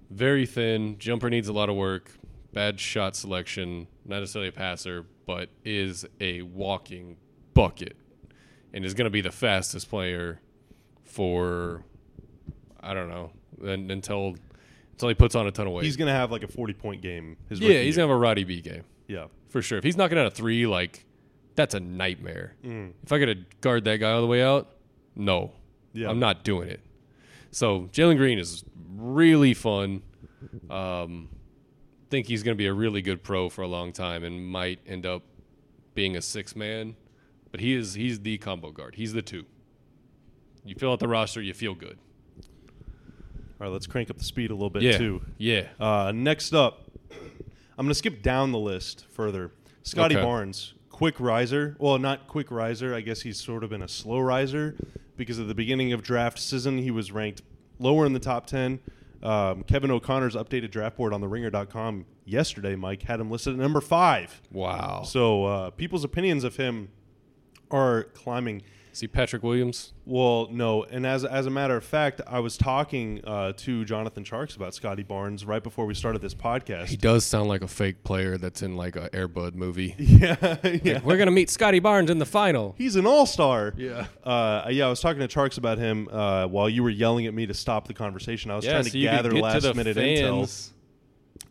[0.09, 0.97] Very thin.
[0.97, 2.11] Jumper needs a lot of work.
[2.53, 3.87] Bad shot selection.
[4.05, 7.17] Not necessarily a passer, but is a walking
[7.53, 7.95] bucket,
[8.73, 10.39] and is going to be the fastest player
[11.03, 11.83] for
[12.79, 13.31] I don't know
[13.63, 14.35] un- until
[14.93, 15.83] until he puts on a ton of weight.
[15.85, 17.37] He's gonna have like a forty-point game.
[17.49, 19.25] His yeah, he's gonna have a Roddy B game Yeah.
[19.49, 19.77] for sure.
[19.77, 21.05] If he's knocking out a three, like
[21.57, 22.53] that's a nightmare.
[22.63, 22.93] Mm.
[23.03, 24.69] If I got to guard that guy all the way out,
[25.15, 25.51] no,
[25.93, 26.09] Yeah.
[26.09, 26.79] I'm not doing it.
[27.51, 28.63] So Jalen Green is
[28.95, 30.01] really fun.
[30.69, 31.27] Um,
[32.09, 34.79] think he's going to be a really good pro for a long time and might
[34.87, 35.23] end up
[35.95, 36.95] being a six man.
[37.51, 38.95] But he is he's the combo guard.
[38.95, 39.45] He's the two.
[40.63, 41.97] You fill out the roster, you feel good.
[43.59, 45.21] All right, let's crank up the speed a little bit Yeah, too.
[45.37, 45.67] yeah.
[45.79, 49.51] Uh, next up, I'm going to skip down the list further.
[49.83, 50.23] Scottie Okay.
[50.23, 51.75] Barnes, quick riser.
[51.77, 52.95] Well, not quick riser.
[52.95, 54.75] I guess he's sort of been a slow riser
[55.15, 57.43] because at the beginning of draft season, he was ranked
[57.77, 58.79] lower in the top 10.
[59.21, 63.59] Um, Kevin O'Connor's updated draft board on the ringer.com yesterday, Mike, had him listed at
[63.59, 64.41] number five.
[64.51, 65.03] Wow.
[65.03, 66.89] So uh, people's opinions of him
[67.69, 68.63] are climbing.
[68.97, 69.93] See Patrick Williams.
[70.05, 74.23] Well, no, and as as a matter of fact, I was talking uh, to Jonathan
[74.23, 76.87] Tjarks about Scottie Barnes right before we started this podcast.
[76.87, 79.93] He does sound like a fake player that's in like a Airbud movie.
[79.99, 80.99] yeah, yeah.
[81.03, 82.73] We're gonna meet Scottie Barnes in the final.
[82.75, 83.75] He's an all star.
[83.77, 84.07] Yeah.
[84.23, 87.35] Uh, yeah, I was talking to Tjarks about him uh, while you were yelling at
[87.35, 88.49] me to stop the conversation.
[88.49, 90.71] I was trying to so you gather last to minute intel.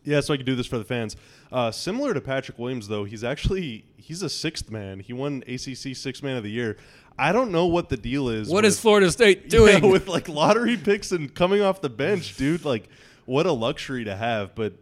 [0.03, 1.15] Yeah, so I could do this for the fans.
[1.51, 4.99] Uh, similar to Patrick Williams, though, he's actually he's a sixth man.
[4.99, 6.77] He won ACC Sixth Man of the Year.
[7.19, 8.47] I don't know what the deal is.
[8.49, 9.83] What with, is Florida State doing?
[9.83, 12.65] Yeah, with like lottery picks and coming off the bench, dude?
[12.65, 12.89] Like,
[13.25, 14.55] what a luxury to have.
[14.55, 14.73] But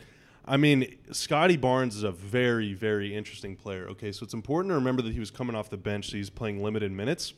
[0.46, 3.88] I mean, Scottie Barnes is a very, very interesting player.
[3.90, 6.30] Okay, so it's important to remember that he was coming off the bench, so he's
[6.30, 7.34] playing limited minutes.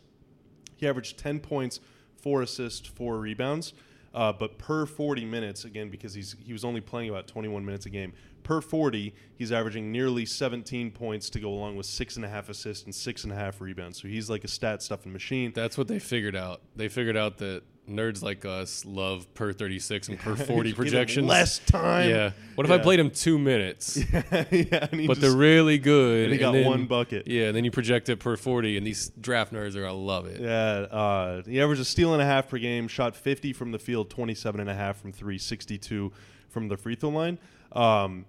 [0.75, 1.79] He averaged 10 points,
[2.17, 3.73] four assists, four rebounds.
[4.17, 7.85] Uh, but per 40 minutes, again, because he's he was only playing about 21 minutes
[7.85, 8.13] a game.
[8.41, 12.49] Per 40, he's averaging nearly 17 points to go along with six and a half
[12.49, 14.01] assists and six and a half rebounds.
[14.01, 15.51] So he's like a stat stuffing machine.
[15.53, 16.61] That's what they figured out.
[16.75, 20.75] They figured out that nerds like us love per 36 and per 40 Give him
[20.75, 21.27] projections.
[21.27, 22.09] less time.
[22.09, 22.31] Yeah.
[22.55, 24.63] What if I played him two minutes, yeah, he
[25.07, 26.25] but just- they're really good?
[26.25, 27.27] and he got then- one bucket.
[27.27, 30.25] Yeah, and then you project it per 40, and these draft nerds are gonna love
[30.27, 30.41] it.
[30.41, 33.79] Yeah, uh, he averaged a steal and a half per game, shot 50 from the
[33.79, 36.11] field, 27 and a half from three, 62
[36.49, 37.39] from the free throw line.
[37.71, 38.25] Um,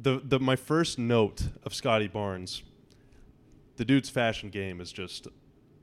[0.00, 2.62] the the my first note of Scottie Barnes,
[3.76, 5.26] the dude's fashion game is just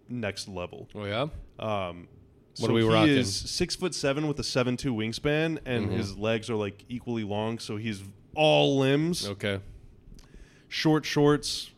[0.08, 0.88] next level.
[0.96, 1.28] Oh yeah.
[1.60, 2.08] Um,
[2.58, 3.18] What so are we he rocking?
[3.18, 5.98] is six foot seven with a seven two wingspan, and Mhm.
[5.98, 7.60] his legs are like equally long.
[7.60, 8.02] So he's
[8.36, 9.60] all limbs, Okay.
[10.68, 11.72] short shorts.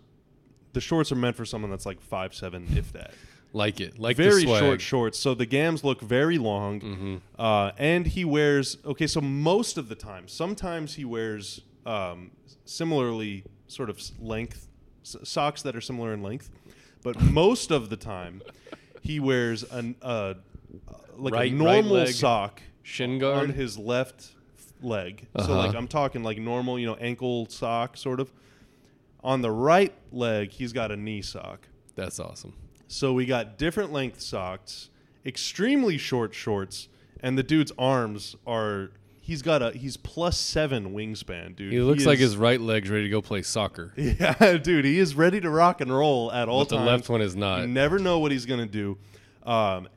[0.74, 3.14] The shorts are meant for someone that's like five seven, if that.
[3.54, 3.98] Like it.
[3.98, 5.18] Like very short shorts.
[5.18, 7.22] So the gams look very long, Mhm.
[7.40, 9.08] uh, and he wears okay.
[9.08, 12.32] So most of the time, sometimes he wears um,
[12.66, 14.68] similarly sort of length
[15.06, 16.50] s- socks that are similar in length,
[17.02, 18.42] but most of the time
[19.08, 20.34] he wears an uh,
[21.18, 23.49] like Right- a right normal leg sock Shin guard?
[23.49, 24.34] on his left
[24.82, 25.28] leg.
[25.38, 25.58] So Uh-huh.
[25.58, 28.32] like I'm talking like normal, you know, ankle sock sort of.
[29.24, 31.68] On the right leg, he's got a knee sock.
[31.95, 32.53] That's awesome.
[32.88, 34.89] So we got different length socks,
[35.26, 36.88] extremely short shorts,
[37.22, 38.91] and the dude's arms are
[39.28, 41.74] he's got a he's plus seven wingspan, dude.
[41.74, 44.86] He looks like is- his right leg's ready to go play soccer, yeah, dude.
[44.86, 46.80] He is ready to rock and roll at all times.
[46.80, 47.62] but the left one is not.
[47.62, 48.98] You never know what he's gonna do.
[49.44, 49.90] Um,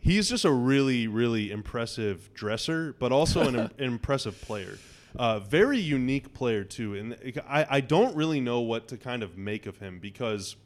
[0.00, 4.78] he's just a really, really impressive dresser, but also an, im- impressive player.
[5.16, 7.16] Uh, very unique player too, and
[7.48, 10.56] I, I don't really know what to kind of make of him because,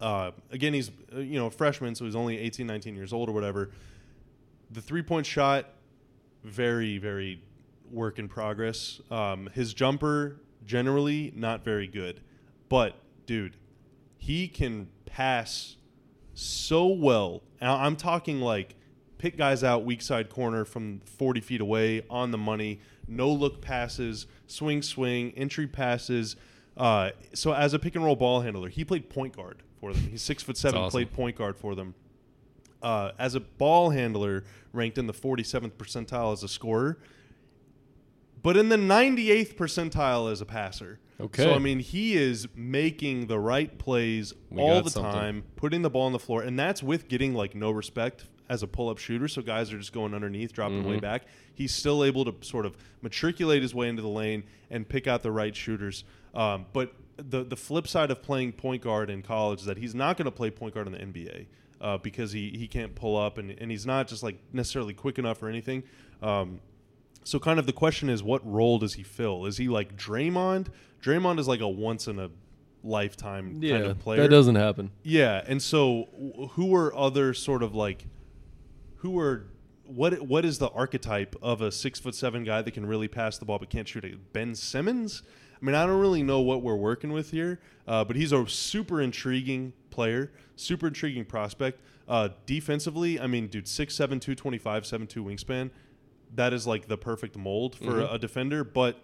[0.00, 3.28] uh, again, he's uh, you know a freshman, so he's only 18, 19 years old
[3.28, 3.70] or whatever.
[4.70, 5.66] The three point shot,
[6.44, 7.42] very, very
[7.90, 9.00] work in progress.
[9.10, 12.20] Um, his jumper generally not very good,
[12.68, 13.56] but dude,
[14.16, 15.76] he can pass
[16.34, 17.42] so well.
[17.60, 18.74] Now, I'm talking like
[19.18, 23.60] pick guys out weak side corner from 40 feet away on the money, no look
[23.60, 26.36] passes, swing swing, entry passes.
[26.76, 30.02] Uh, so as a pick and roll ball handler, he played point guard for them.
[30.10, 30.90] He's six foot seven, awesome.
[30.92, 31.94] played point guard for them.
[32.82, 36.98] Uh, as a ball handler, ranked in the 47th percentile as a scorer,
[38.42, 41.00] but in the 98th percentile as a passer.
[41.20, 41.42] Okay.
[41.42, 45.10] So I mean, he is making the right plays We all the something.
[45.12, 48.62] time, putting the ball on the floor, and that's with getting like no respect as
[48.62, 49.26] a pull-up shooter.
[49.26, 50.88] So guys are just going underneath, dropping Mm-hmm.
[50.90, 51.24] way back.
[51.52, 55.22] He's still able to sort of matriculate his way into the lane and pick out
[55.24, 56.04] the right shooters.
[56.34, 59.96] Um, but the the flip side of playing point guard in college is that he's
[59.96, 61.46] not going to play point guard in the NBA
[61.80, 65.18] uh, because he he can't pull up and, and he's not just like necessarily quick
[65.18, 65.82] enough or anything.
[66.22, 66.60] Um,
[67.24, 69.46] so kind of the question is, what role does he fill?
[69.46, 70.68] Is he like Draymond?
[71.02, 72.30] Draymond is like a once in a
[72.82, 74.22] lifetime yeah, kind of player.
[74.22, 74.90] that doesn't happen.
[75.02, 76.08] Yeah, and so
[76.52, 78.06] who are other sort of like
[78.96, 79.46] who are
[79.84, 83.38] what what is the archetype of a six foot seven guy that can really pass
[83.38, 84.32] the ball but can't shoot it?
[84.32, 85.22] Ben Simmons.
[85.60, 88.46] I mean, I don't really know what we're working with here, uh, but he's a
[88.46, 91.80] super intriguing player, super intriguing prospect.
[92.06, 95.70] Uh, defensively, I mean, dude, 6'7", 225, 7'2 wingspan.
[96.36, 98.08] That is like the perfect mold for Mhm.
[98.08, 99.00] a, a defender, but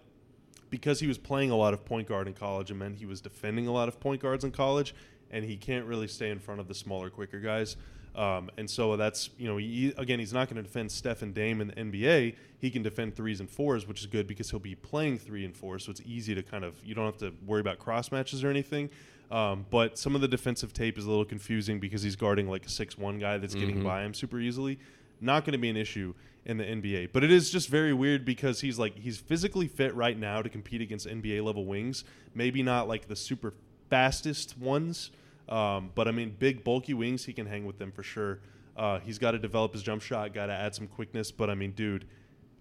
[0.70, 3.20] because he was playing a lot of point guard in college, and then he was
[3.20, 4.95] defending a lot of point guards in college,
[5.32, 7.76] and he can't really stay in front of the smaller, quicker guys.
[8.14, 11.34] Um, and so that's you know he, again he's not going to defend Steph and
[11.34, 12.36] Dame in the NBA.
[12.61, 15.57] He can defend threes and fours, which is good because he'll be playing three and
[15.57, 18.45] four, so it's easy to kind of you don't have to worry about cross matches
[18.45, 18.88] or anything.
[19.35, 22.64] Um, but some of the defensive tape is a little confusing because he's guarding like
[22.66, 23.85] a six one guy that's getting Mhm.
[23.85, 24.78] by him super easily.
[25.20, 26.14] Not going to be an issue
[26.45, 29.93] in the NBA, but it is just very weird because he's like he's physically fit
[29.97, 32.05] right now to compete against NBA level wings.
[32.32, 33.55] Maybe not like the super
[33.91, 35.11] fastest ones,
[35.49, 38.39] um, but I mean big bulky wings he can hang with them for sure.
[38.76, 41.32] Uh, he's got to develop his jump shot, got to add some quickness.
[41.32, 42.05] But I mean, dude,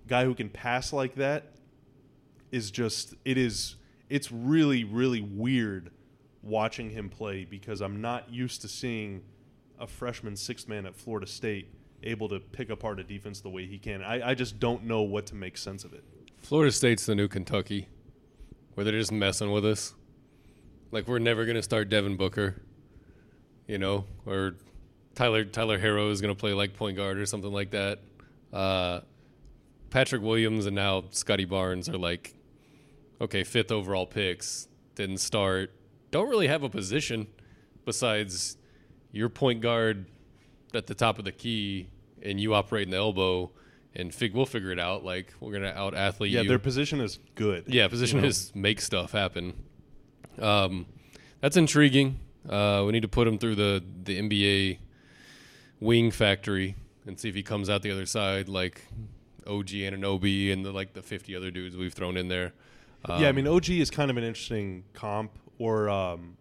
[0.08, 1.52] guy who can pass like that
[2.52, 3.76] is just it is
[4.10, 5.92] it's really really weird
[6.44, 9.24] watching him play because I'm not used to seeing
[9.80, 11.74] a freshman sixth man at Florida State
[12.04, 14.04] able to pick apart a defense the way he can.
[14.04, 16.04] I, I just don't know what to make sense of it.
[16.42, 17.88] Florida State's the new Kentucky,
[18.74, 19.94] where they're just messing with us.
[20.92, 22.62] Like we're never gonna start Devin Booker,
[23.68, 24.56] you know, or
[25.16, 28.00] Tyler Tyler Herro is gonna play like point guard or something like that.
[28.52, 29.00] Uh,
[29.90, 32.36] Patrick Williams and now Scottie Barnes are like,
[33.22, 35.72] okay, fifth overall picks, didn't start,
[36.14, 37.28] don't really have a position
[37.86, 38.56] besides
[39.12, 40.06] your point guard
[40.74, 41.90] at the top of the key
[42.22, 43.52] and you operate in the elbow.
[43.96, 45.04] And fig, we'll figure it out.
[45.04, 46.50] Like we're gonna out athlete Yeah, you.
[46.50, 47.66] their position is good.
[47.68, 48.28] Yeah, position you know?
[48.28, 49.54] is make stuff happen.
[50.40, 50.86] Um,
[51.42, 52.20] that's intriguing.
[52.48, 54.80] Uh, we need to put him through the the NBA
[55.80, 58.82] wing factory and see if he comes out the other side like
[59.46, 62.54] OG and Anunoby and the like the fifty other dudes we've thrown in there.
[63.06, 65.32] Um, yeah, I mean OG is kind of an interesting comp.
[65.64, 66.36] Or um,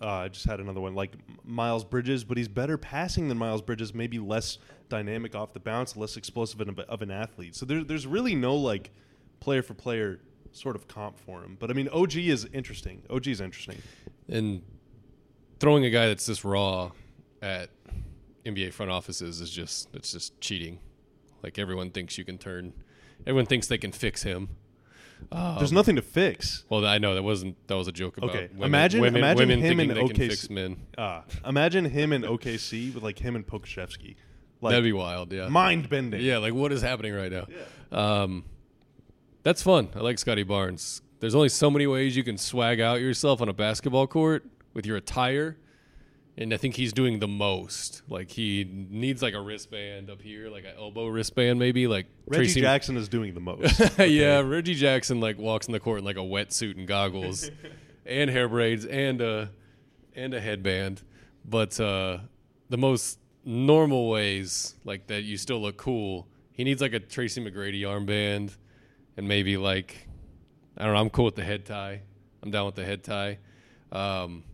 [0.00, 1.12] uh, I just had another one like
[1.44, 3.92] Miles Bridges, but he's better passing than Miles Bridges.
[3.92, 4.56] Maybe less
[4.88, 7.54] dynamic off the bounce, less explosive of, an athlete.
[7.54, 8.92] So there, there's really no like
[9.40, 10.20] player for player
[10.52, 11.58] sort of comp for him.
[11.60, 13.02] But I mean OG is interesting.
[13.10, 13.76] OG is interesting.
[14.26, 14.62] and
[15.58, 16.92] throwing a guy that's this raw
[17.42, 17.68] at
[18.46, 20.78] NBA front offices is just it's just cheating.
[21.42, 22.72] Like everyone thinks you can turn,
[23.26, 24.48] everyone thinks they can fix him.
[25.32, 26.64] Um, There's nothing to fix.
[26.68, 28.30] Well, I know that wasn't that was a joke about.
[28.30, 30.28] Okay, women, imagine- women, imagine women him thinking in they can OKC.
[30.28, 30.76] fix men.
[30.98, 34.16] Uh, imagine him in OKC with like him and Pokusevski.
[34.60, 35.32] Like That'd be wild.
[35.32, 35.48] Yeah.
[35.48, 36.20] mind bending.
[36.20, 36.38] Yeah.
[36.38, 37.46] Like what is happening right now?
[37.96, 38.44] Um,
[39.42, 39.88] that's fun.
[39.94, 41.00] I like Scottie Barnes.
[41.20, 44.44] There's only so many ways you can swag out yourself on a basketball court
[44.74, 45.56] with your attire.
[46.40, 48.00] And I think he's doing the most.
[48.08, 51.86] Like he needs like a wristband up here, like an elbow wristband, maybe.
[51.86, 53.98] Like Reggie Tracy- Jackson is doing the most.
[53.98, 57.50] yeah, Reggie Jackson like walks in the court in like a wetsuit and goggles,
[58.06, 59.50] and hair braids and a
[60.16, 61.02] and a headband.
[61.44, 62.18] But uh,
[62.70, 66.26] the most normal ways like that you still look cool.
[66.52, 68.56] He He needs like a Tracy McGrady armband,
[69.18, 70.08] and maybe like
[70.76, 71.00] I don't know.
[71.00, 72.00] I'm cool with the head tie.
[72.42, 73.38] I'm down with the head tie.
[73.92, 74.44] Um,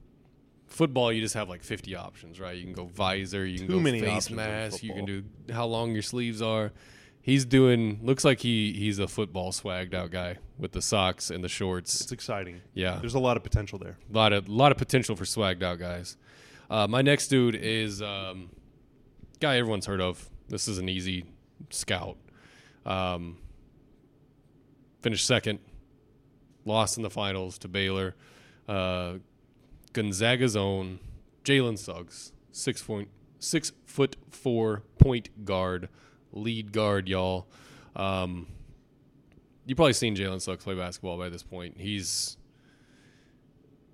[0.66, 2.56] football, you just have like 50 options, right?
[2.56, 5.92] You can go visor, you can Too go face mask, you can do how long
[5.92, 6.72] your sleeves are.
[7.20, 11.42] He's doing looks like he he's a football swagged out guy with the socks and
[11.42, 12.00] the shorts.
[12.00, 12.60] It's exciting.
[12.72, 13.98] Yeah, There's a lot of potential there.
[14.08, 16.16] a lot of lot of potential for swagged out guys.
[16.70, 18.50] Uh, my next dude is um,
[19.40, 20.28] guy everyone's heard of.
[20.48, 21.24] This is an easy
[21.70, 22.16] scout.
[22.84, 23.38] Um,
[25.02, 25.58] finished second,
[26.64, 28.14] lost in the finals to Baylor.
[28.68, 29.14] Uh,
[29.96, 30.98] Gonzaga's own
[31.42, 35.88] Jalen Suggs, six point six foot four point guard,
[36.32, 37.46] lead guard, y'all.
[37.94, 38.46] Um,
[39.64, 41.76] you've probably seen Jalen Suggs play basketball by this point.
[41.78, 42.36] He's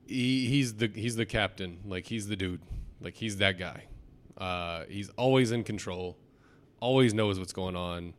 [0.08, 1.78] he, he's the he's the captain.
[1.86, 2.62] Like he's the dude.
[3.00, 3.84] Like he's that guy.
[4.36, 6.18] Uh, he's always in control.
[6.80, 8.12] Always knows what's going on.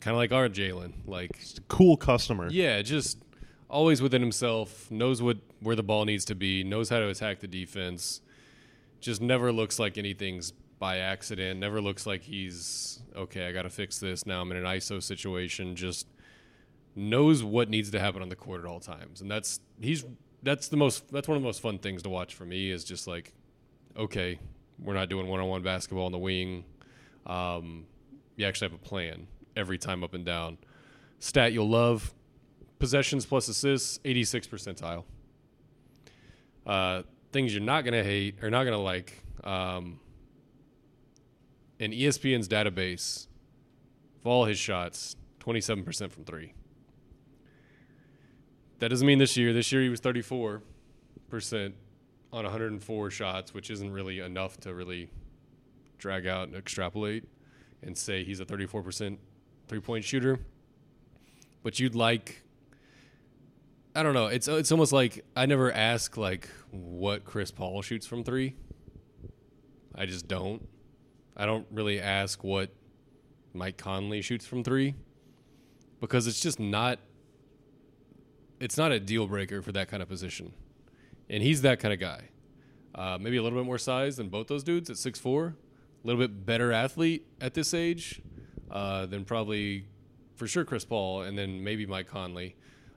[0.00, 1.06] Kind of like our Jalen.
[1.06, 2.48] Like cool customer.
[2.50, 3.18] yeah, just
[3.68, 4.90] always within himself.
[4.90, 6.64] Knows what where the ball needs to be.
[6.64, 8.20] Knows how to attack the defense.
[9.00, 11.60] Just never looks like anything's by accident.
[11.60, 13.46] Never looks like he's okay.
[13.46, 14.40] I got to fix this now.
[14.40, 15.76] I'm in an ISO situation.
[15.76, 16.08] Just
[16.96, 20.04] knows what needs to happen on the court at all times, and that's he's
[20.42, 22.84] that's the most that's one of the most fun things to watch for me is
[22.84, 23.32] just like,
[23.96, 24.38] okay,
[24.80, 26.64] we're not doing one on one basketball on the wing.
[27.26, 27.86] Um,
[28.36, 30.58] you actually have a plan every time up and down.
[31.20, 32.12] Stat you'll love:
[32.80, 35.04] possessions plus assists, 86 percentile.
[36.66, 37.02] Uh,
[37.32, 39.22] things you're not gonna hate or not gonna like.
[39.44, 40.00] Um,
[41.78, 43.26] in ESPN's database,
[44.20, 46.54] of all his shots, 27% from three.
[48.78, 49.52] That doesn't mean this year.
[49.52, 50.60] This year he was 34%
[52.32, 55.08] on 104 shots, which isn't really enough to really
[55.98, 57.24] drag out and extrapolate
[57.82, 59.18] and say he's a 34%
[59.68, 60.38] three point shooter.
[61.62, 62.42] But you'd like,
[63.94, 64.26] I don't know.
[64.26, 68.54] It's it's almost like I never ask like what Chris Paul shoots from three.
[69.94, 70.66] I just don't.
[71.36, 72.70] I don't really ask what
[73.52, 74.94] Mike Conley shoots from three
[76.00, 76.98] because it's just not
[78.60, 80.52] it's not a deal breaker for that kind of position.
[81.28, 82.28] And he's that kind of guy.
[82.94, 85.48] Uh, maybe a little bit more size than both those dudes at 6'4.
[85.48, 85.54] A
[86.06, 88.22] little bit better athlete at this age
[88.70, 89.86] uh, than probably,
[90.36, 92.54] for sure, Chris Paul, and then maybe Mike Conley.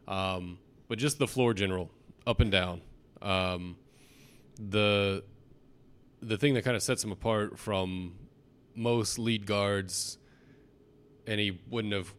[0.07, 1.91] Um, but just the floor general,
[2.25, 2.81] up and down.
[3.21, 3.77] Um,
[4.57, 5.23] the
[6.21, 8.13] the thing that kind of sets him apart from
[8.75, 10.17] most lead guards,
[11.27, 12.13] and he wouldn't have,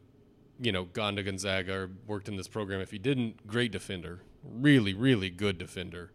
[0.61, 3.47] you know, gone to Gonzaga or worked in this program if he didn't.
[3.47, 6.13] Great defender, really, really good defender.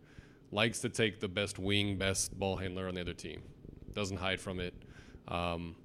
[0.52, 3.42] Likes to take the best wing, best ball handler on the other team.
[3.94, 4.74] Doesn't hide from it.
[5.28, 5.76] Um,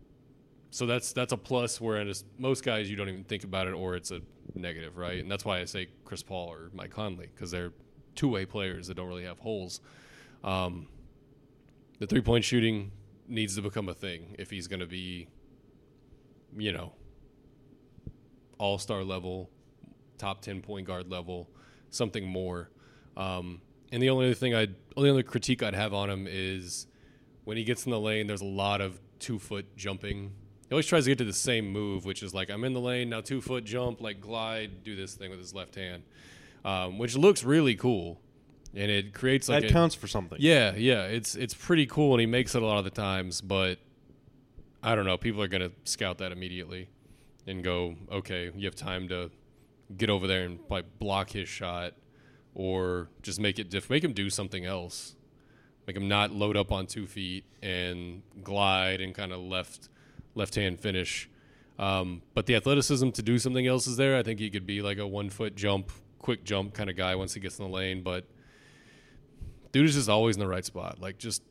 [0.70, 1.80] so that's that's a plus.
[1.80, 4.20] Whereas most guys, you don't even think about it, or it's a
[4.54, 5.20] negative, right?
[5.20, 7.72] And that's why I say Chris Paul or Mike Conley because they're
[8.14, 9.80] two-way players that don't really have holes.
[10.42, 10.88] Um,
[11.98, 12.92] the three-point shooting
[13.28, 15.28] needs to become a thing if he's going to be,
[16.56, 16.92] you know,
[18.58, 19.50] all-star level,
[20.18, 21.50] top ten point guard level,
[21.90, 22.70] something more.
[23.16, 23.60] Um,
[23.92, 26.86] and the only other thing I'd, only other critique I'd have on him is
[27.44, 30.32] when he gets in the lane, there's a lot of two-foot jumping.
[30.68, 32.80] He always tries to get to the same move, which is like I'm in the
[32.80, 36.02] lane now, two-foot jump, like glide, do this thing with his left hand,
[36.64, 38.20] um, which looks really cool,
[38.74, 40.38] and it creates like that a, counts for something.
[40.40, 43.40] yeah, yeah, it's it's pretty cool, and he makes it a lot of the times.
[43.40, 43.78] But
[44.82, 46.88] I don't know, people are gonna scout that immediately
[47.46, 49.30] and go, okay, you have time to
[49.96, 51.94] get over there and like block his shot,
[52.54, 55.14] or just make it diff- make him do something else,
[55.86, 59.90] make him not load up on two feet and glide and kind of left
[60.36, 61.28] left hand finish.
[61.78, 64.16] Um, but the athleticism to do something else is there.
[64.16, 67.16] I think he could be like a one foot jump, quick jump kind of guy
[67.16, 68.24] once he gets in the lane, but
[69.72, 71.00] dude is just always in the right spot.
[71.00, 71.42] Like just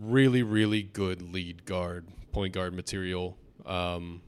[0.00, 3.38] really, really good lead guard, point guard material.
[3.64, 4.22] Um,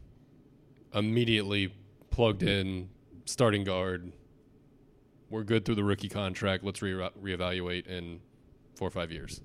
[0.94, 1.74] immediately
[2.10, 2.88] plugged in,
[3.24, 4.12] starting guard.
[5.28, 6.64] We're good through the rookie contract.
[6.64, 8.20] Let's re- reevaluate in
[8.74, 9.40] four or five years.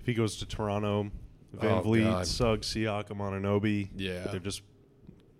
[0.00, 1.10] If he goes to Toronto,
[1.52, 2.26] Van Oh, Vliet, God.
[2.26, 4.26] Suggs, Siakam, Anunoby, Yeah.
[4.28, 4.62] they're just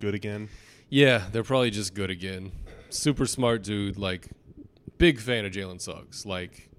[0.00, 0.48] good again.
[0.88, 2.52] Yeah, they're probably just good again.
[2.90, 3.98] Super smart dude.
[3.98, 4.28] Like,
[4.96, 6.24] big fan of Jalen Suggs.
[6.24, 6.70] Like,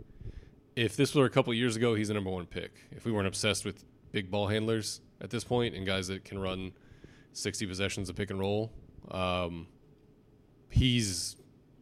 [0.75, 2.71] if this were a couple years ago, he's the number one pick.
[2.91, 6.39] If we weren't obsessed with big ball handlers at this point and guys that can
[6.39, 6.71] run
[7.33, 8.71] 60 possessions of pick and roll,
[9.11, 9.67] um,
[10.69, 11.35] he's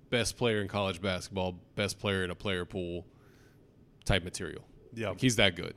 [0.10, 3.06] best player in college basketball, best player in a player pool
[4.06, 4.66] type material.
[4.93, 5.10] Yeah.
[5.10, 5.76] Like, he's that good.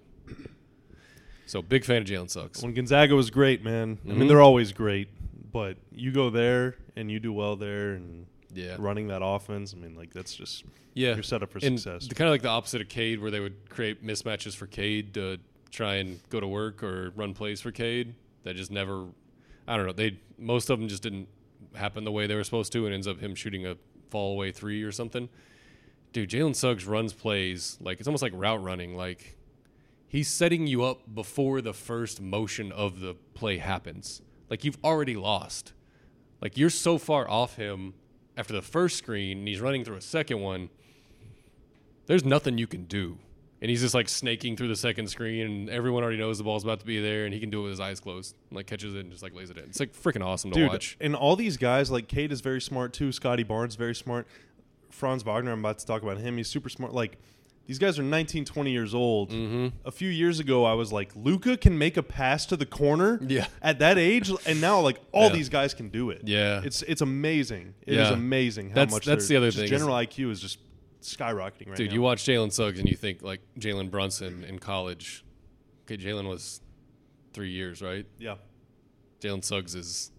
[1.50, 2.62] So big fan of Jalen Suggs.
[2.62, 3.98] When Gonzaga was great, man.
[4.04, 4.16] I Mhm.
[4.18, 5.08] mean, they're always great,
[5.50, 8.76] but you go there and you do well there and Yeah.
[8.78, 9.74] running that offense.
[9.74, 10.62] I mean, like that's just
[10.94, 11.14] Yeah.
[11.14, 12.06] you're set up for and success.
[12.12, 15.38] kind of like the opposite of Cade, where they would create mismatches for Cade to
[15.72, 18.14] try and go to work or run plays for Cade.
[18.44, 19.08] That just never,
[19.66, 19.92] I don't know.
[19.92, 21.26] They most of them just didn't
[21.74, 23.76] happen the way they were supposed to, and ends up him shooting a
[24.08, 25.28] fall away three or something.
[26.12, 28.94] Dude, Jalen Suggs runs plays like it's almost like route running.
[28.94, 29.36] Like
[30.10, 34.20] he's setting you up before the first motion of the play happens.
[34.50, 35.72] Like you've already lost.
[36.42, 37.94] Like you're so far off him
[38.36, 40.68] after the first screen, and he's running through a second one
[42.10, 43.18] there's nothing you can do.
[43.62, 46.64] And he's just like snaking through the second screen, and everyone already knows the ball's
[46.64, 48.34] about to be there, and he can do it with his eyes closed.
[48.48, 49.64] And, like catches it and just like lays it in.
[49.64, 50.96] It's like freaking awesome to Dude, watch.
[51.00, 53.12] and all these guys, like Cade is very smart too.
[53.12, 54.26] Scottie Barnes very smart.
[54.90, 56.36] Franz Wagner, I'm about to talk about him.
[56.36, 56.92] He's super smart.
[56.92, 57.18] Like
[57.70, 59.30] these guys are 19, 20 years old.
[59.30, 59.68] Mm-hmm.
[59.86, 63.20] A few years ago, I was like, Luka can make a pass to the corner.
[63.24, 63.46] Yeah.
[63.62, 65.34] At that age, and now like all Yeah.
[65.36, 66.22] these guys can do it.
[66.24, 66.62] Yeah.
[66.64, 67.74] It's it's amazing.
[67.86, 68.12] It is Yeah.
[68.14, 70.58] amazing how That's- much that's the other thing General IQ is just
[71.00, 71.94] skyrocketing right Dude, now.
[71.94, 75.24] you watch Jalen Suggs and you think like Jalen Brunson in college.
[75.84, 76.60] Okay, Jalen was
[77.32, 78.04] three years, right?
[78.18, 78.34] yeah.
[79.20, 80.10] Jalen Suggs is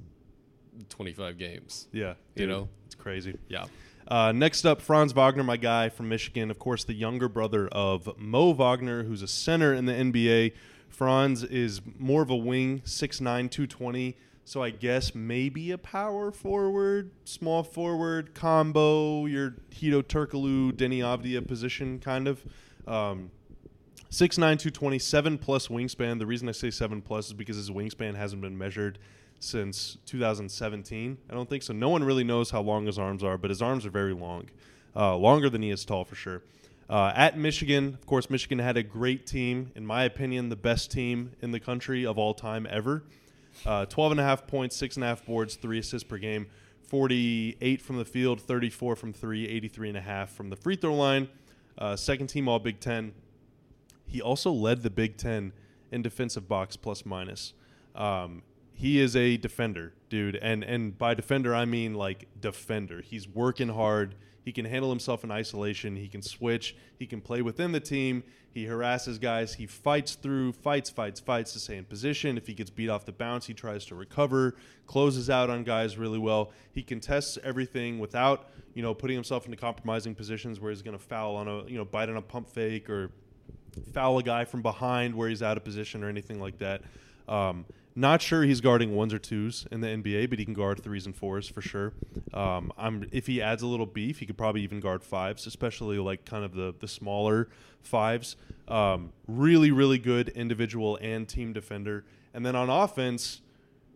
[0.87, 1.89] 25 games.
[1.91, 2.13] Yeah.
[2.35, 2.69] You dude, know?
[2.85, 3.37] it's crazy.
[3.49, 3.65] Yeah.
[4.11, 8.09] Uh, next up, Franz Wagner, my guy from Michigan, of course, the younger brother of
[8.17, 10.51] Mo Wagner, who's a center in the NBA.
[10.89, 14.17] Franz is more of a wing, 6'9", 220.
[14.43, 21.47] So I guess maybe a power forward, small forward combo, your Hedo Turkoglu, Deni Avdija
[21.47, 22.43] position, kind of.
[22.85, 23.31] Um,
[24.09, 26.19] 6'9", 220, 7 plus wingspan.
[26.19, 28.99] The reason I say 7 plus is because his wingspan hasn't been measured
[29.41, 31.17] since 2017.
[31.29, 31.73] I don't think so.
[31.73, 34.45] No one really knows how long his arms are, but his arms are very long.
[34.95, 36.43] Uh, longer than he is tall for sure.
[36.89, 39.71] Uh, at Michigan, of course, Michigan had a great team.
[39.75, 43.03] In my opinion, the best team in the country of all time ever.
[43.65, 46.47] Uh, 12 and a half points, six and a half boards, three assists per game,
[46.87, 50.93] 48 from the field, 34 from three, 83 and a half from the free throw
[50.93, 51.29] line.
[51.77, 53.13] Uh, second team All Big Ten.
[54.05, 55.53] He also led the Big Ten
[55.91, 57.53] in defensive box plus minus.
[57.95, 58.43] Um,
[58.81, 63.01] he is a defender, dude, and and by defender I mean like defender.
[63.01, 64.15] He's working hard.
[64.43, 65.95] He can handle himself in isolation.
[65.95, 66.75] He can switch.
[66.97, 68.23] He can play within the team.
[68.51, 69.53] He harasses guys.
[69.53, 72.39] He fights through, fights, fights, fights to stay in position.
[72.39, 74.55] If he gets beat off the bounce, he tries to recover,
[74.87, 76.51] closes out on guys really well.
[76.73, 81.03] He contests everything without, you know, putting himself into compromising positions where he's going to
[81.03, 83.11] foul on a, you know, bite on a pump fake or
[83.93, 86.81] foul a guy from behind where he's out of position or anything like that.
[87.27, 87.63] Um,
[87.95, 91.05] not sure he's guarding ones or twos in the NBA, but he can guard threes
[91.05, 91.93] and fours for sure.
[92.33, 95.97] Um, I'm if he adds a little beef, he could probably even guard fives, especially
[95.97, 97.49] like kind of the the smaller
[97.81, 98.35] fives.
[98.67, 102.05] Um, really, really good individual and team defender.
[102.33, 103.41] And then on offense,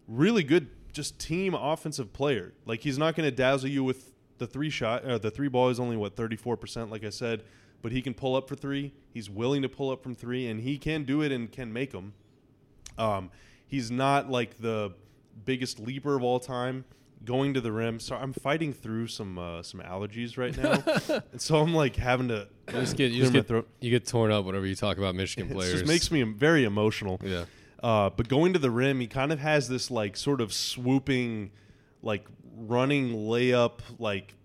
[0.07, 2.53] really good just team offensive player.
[2.65, 5.05] Like he's not going to dazzle you with the three shot.
[5.05, 7.43] Uh, the three ball is only what thirty four percent, like I said,
[7.81, 8.93] but he can pull up for three.
[9.13, 11.91] He's willing to pull up from three, and he can do it and can make
[11.91, 12.13] them.
[12.97, 13.31] Um,
[13.75, 14.93] he's not like the
[15.43, 16.85] biggest leaper of all time.
[17.25, 17.99] Going to the rim.
[17.99, 22.27] So I'm fighting through some uh, some allergies right now, and so I'm like having
[22.27, 23.67] to You just get you just get, throat.
[23.81, 25.69] you get torn up whenever you talk about Michigan players.
[25.69, 25.81] It players.
[25.81, 27.19] just makes me very emotional.
[27.23, 27.45] yeah.
[27.81, 31.51] Uh, but going to the rim, he kind of has this like sort of swooping,
[32.03, 34.35] like running layup, like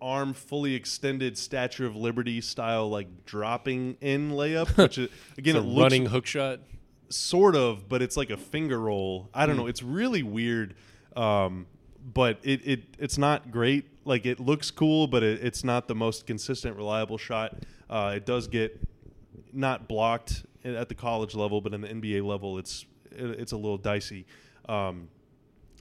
[0.00, 4.76] arm fully extended Statue of Liberty style, like dropping in layup.
[4.76, 5.08] Which is,
[5.38, 6.60] again, It's it a looks running hook shot.
[7.08, 9.28] Sort of, but it's like a finger roll.
[9.34, 9.62] I don't Hmm.
[9.62, 9.66] know.
[9.68, 10.74] It's really weird.
[11.16, 11.66] Um,
[12.14, 13.84] but it, it it's not great.
[14.04, 17.54] Like it looks cool, but it, it's not the most consistent, reliable shot.
[17.90, 18.80] Uh, it does get
[19.52, 23.56] not blocked at the college level, but in the NBA level, it's it, it's a
[23.56, 24.26] little dicey.
[24.68, 25.08] Um,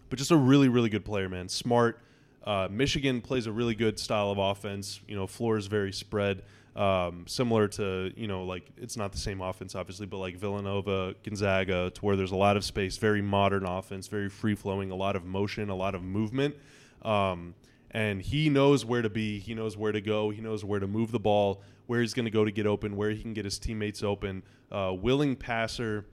[0.10, 1.48] but just a really really good player, man.
[1.50, 2.00] Smart.
[2.44, 5.02] Uh, Michigan plays a really good style of offense.
[5.08, 6.44] You know, floor is very spread,
[6.78, 11.16] um, similar to you know like it's not the same offense obviously, but like Villanova,
[11.24, 14.96] Gonzaga, to where there's a lot of space, very modern offense, very free flowing, a
[14.96, 16.56] lot of motion, a lot of movement.
[17.02, 17.56] Um,
[17.92, 19.40] and he knows where to be.
[19.40, 20.30] He knows where to go.
[20.30, 22.96] He knows where to move the ball, where he's going to go to get open,
[22.96, 24.44] where he can get his teammates open.
[24.72, 26.06] Uh, willing passer,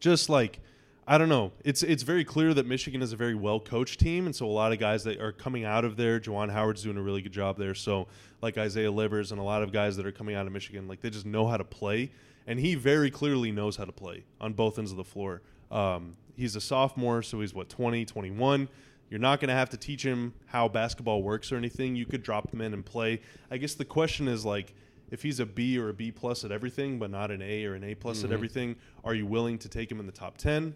[0.00, 0.60] just like
[1.08, 1.52] I don't know.
[1.64, 4.48] It's it's very clear that Michigan is a very well coached team, and so a
[4.50, 6.18] lot of guys that are coming out of there.
[6.18, 7.74] Juwan Howard's doing a really good job there.
[7.74, 8.08] So
[8.42, 11.00] like Isaiah Livers and a lot of guys that are coming out of Michigan, like
[11.00, 12.10] they just know how to play,
[12.46, 15.42] and he very clearly knows how to play on both ends of the floor.
[15.70, 18.68] Um, he's a sophomore, so he's what 20, 21.
[19.08, 21.94] You're not going to have to teach him how basketball works or anything.
[21.94, 23.20] You could drop him in and play.
[23.48, 24.74] I guess the question is like,
[25.12, 27.74] if he's a B or a B plus at everything, but not an A or
[27.74, 28.26] an A plus Mm-hmm.
[28.26, 30.74] at everything, are you willing to take him in the top ten?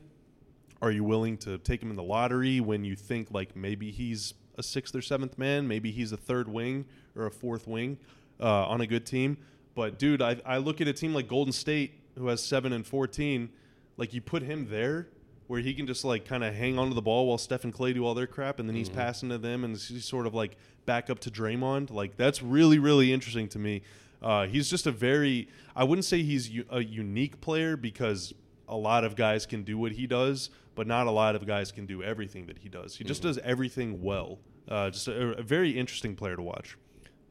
[0.82, 4.34] Are you willing to take him in the lottery when you think like maybe he's
[4.56, 7.98] a sixth or seventh man, maybe he's a third wing or a fourth wing
[8.40, 9.36] uh, on a good team?
[9.74, 12.86] But dude, I, I look at a team like Golden State who has seven and
[12.86, 13.50] fourteen.
[13.96, 15.08] Like you put him there
[15.46, 17.92] where he can just like kind of hang onto the ball while Steph and Clay
[17.92, 20.56] do all their crap, and then he's passing to them and he's sort of like
[20.86, 21.90] back up to Draymond.
[21.90, 23.82] Like that's really really interesting to me.
[24.22, 28.32] Uh, he's just a very I wouldn't say he's u- a unique player because
[28.70, 31.72] a lot of guys can do what he does, but not a lot of guys
[31.72, 32.96] can do everything that he does.
[32.96, 34.38] He just does everything well.
[34.68, 36.78] Uh, just a, a very interesting player to watch.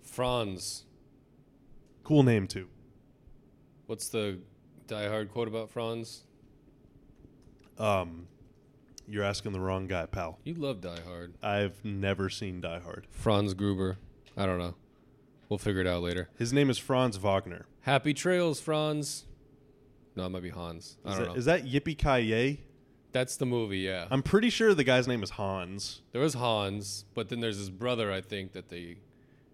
[0.03, 0.85] Franz.
[2.03, 2.67] Cool name too.
[3.87, 4.39] What's the
[4.87, 6.25] diehard quote about Franz?
[7.77, 8.27] Um,
[9.07, 10.39] you're asking the wrong guy, pal.
[10.43, 11.33] You love Die Hard.
[11.41, 13.07] I've never seen Die Hard.
[13.09, 13.97] Franz Gruber.
[14.35, 14.75] I don't know.
[15.47, 16.29] We'll figure it out later.
[16.37, 17.65] His name is Franz Wagner.
[17.81, 19.25] Happy trails, Franz.
[20.19, 20.97] No, it might be Hans.
[21.05, 21.37] I Is don't that, know.
[21.37, 22.59] is that Yippee Ki Yay?
[23.13, 24.05] That's the movie, yeah.
[24.11, 26.01] I'm pretty sure the guy's name is Hans.
[26.11, 28.97] there was Hans, but then there's his brother, I think, that they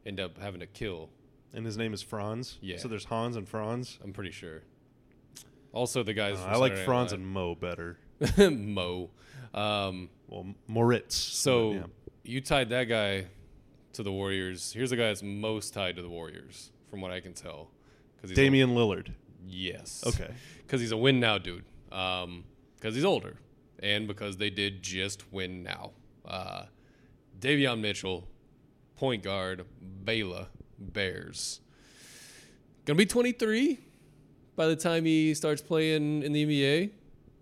[0.05, 1.09] end up having to kill.
[1.53, 2.57] and his name is Franz.
[2.61, 2.77] Yeah.
[2.77, 3.99] So there's Hans and Franz.
[4.03, 4.63] I'm pretty sure.
[5.71, 6.37] Also, the guys.
[6.37, 7.97] Uh, from I like Saturday Franz Night and Mo better.
[8.19, 8.51] Live.
[8.59, 9.09] Mo.
[9.53, 11.15] Um, Well, Moritz.
[11.15, 11.83] so yeah.
[12.23, 13.27] you tied that guy
[13.93, 14.73] to the Warriors.
[14.73, 17.69] Here's the guy that's most tied to the Warriors, from what I can tell.
[18.21, 19.13] Because Damian Lillard.
[19.47, 20.03] Yes.
[20.05, 20.31] Okay.
[20.61, 21.65] Because he's a win now dude.
[21.89, 23.37] Because he's older,
[23.81, 25.91] and because they did just win now.
[26.25, 26.63] Uh,
[27.39, 28.27] Davion Mitchell,
[28.95, 29.65] point guard,
[30.03, 30.47] Baylor
[30.79, 31.61] Bears.
[32.85, 33.79] Gonna be 23
[34.55, 36.91] by the time he starts playing in the NBA.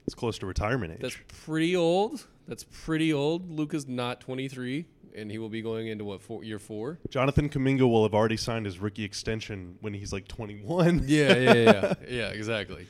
[0.06, 1.00] It's close to retirement age.
[1.00, 2.28] That's pretty old.
[2.48, 3.50] That's pretty old.
[3.50, 4.86] Luka's not 23,
[5.16, 7.00] and he will be going into what four, year four.
[7.10, 11.04] Jonathan Kuminga will have already signed his rookie extension when he's like 21.
[11.06, 12.88] Yeah, yeah, yeah, yeah, exactly.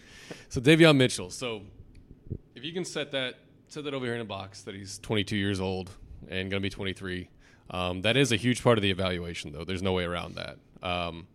[0.50, 1.30] So Davion Mitchell.
[1.30, 1.62] So
[2.56, 3.36] if you can set that
[3.68, 5.90] set that over here in a box that he's 22 years old
[6.30, 7.28] and going to be 23,
[7.72, 9.64] um, that is a huge part of the evaluation, though.
[9.64, 10.58] There's no way around that.
[10.84, 11.28] Um,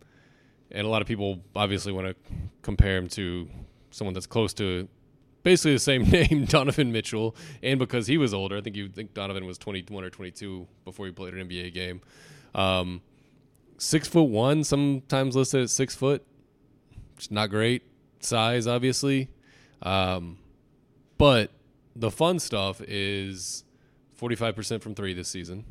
[0.71, 2.15] and a lot of people obviously want to
[2.61, 3.49] compare him to
[3.91, 4.87] someone that's close to
[5.43, 7.35] basically the same name, Donovan Mitchell.
[7.63, 11.05] And because he was older, I think you think Donovan was 21 or 22 before
[11.05, 12.01] he played an NBA game.
[12.55, 13.01] Um,
[13.77, 16.25] six foot one, sometimes listed at six foot.
[17.17, 17.83] It's not great
[18.19, 19.29] size, obviously.
[19.81, 20.37] Um,
[21.17, 21.51] but
[21.95, 23.63] the fun stuff is
[24.19, 25.65] 45% from three this season.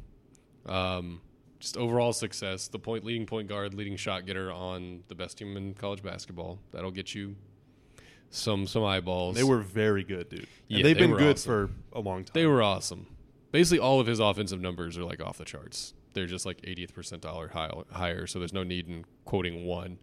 [0.67, 1.21] Um,
[1.59, 2.69] just overall success.
[2.69, 6.59] The point leading point guard, leading shot getter on the best team in college basketball.
[6.71, 7.37] That'll get you
[8.31, 9.37] some some eyeballs.
[9.37, 10.41] They were very good, dude.
[10.41, 11.69] And Yeah, they've they been good awesome.
[11.93, 12.33] for a long time.
[12.35, 13.07] They were awesome.
[13.53, 15.95] Basically, all of his offensive numbers are like off the charts.
[16.13, 19.99] They're just like 80th percentile high, higher, so there's no need in quoting one.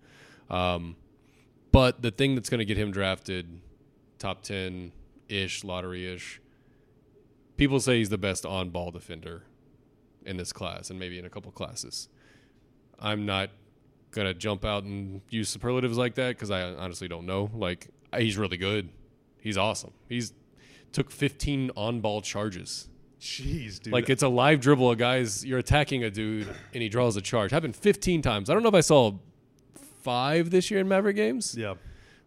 [0.49, 0.95] Um,
[1.71, 3.59] but the thing that's going to get him drafted
[4.17, 4.91] top 10
[5.27, 6.39] ish, lottery ish,
[7.57, 9.43] people say he's the best on ball defender
[10.25, 12.07] in this class and maybe in a couple classes.
[12.99, 13.49] I'm not
[14.11, 17.49] going to jump out and use superlatives like that because I honestly don't know.
[17.53, 17.89] Like,
[18.19, 18.89] he's really good.
[19.39, 19.91] He's awesome.
[20.09, 20.33] He's
[20.91, 22.87] took 15 on ball charges.
[23.19, 23.93] Jeez, dude.
[23.93, 24.91] Like it's a live dribble.
[24.91, 27.51] A guy's you're attacking a dude and he draws a charge.
[27.51, 28.49] Happened 15 times.
[28.49, 29.13] I don't know if I saw
[30.03, 31.55] five this year in Maverick games.
[31.57, 31.75] yeah.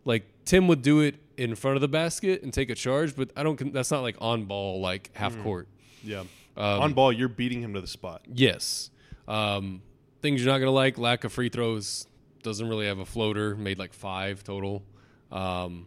[0.04, 3.30] Like Tim would do it in front of the basket and take a charge, but
[3.36, 3.72] I don't.
[3.72, 5.68] That's not like on ball, like half court.
[6.02, 6.20] Yeah.
[6.56, 8.22] Um, On ball, you're beating him to the spot.
[8.26, 8.90] Yes.
[9.28, 9.82] Um,
[10.22, 12.06] things you're not gonna like: lack of free throws.
[12.42, 13.54] Doesn't really have a floater.
[13.54, 14.82] Made like five total.
[15.30, 15.86] Um,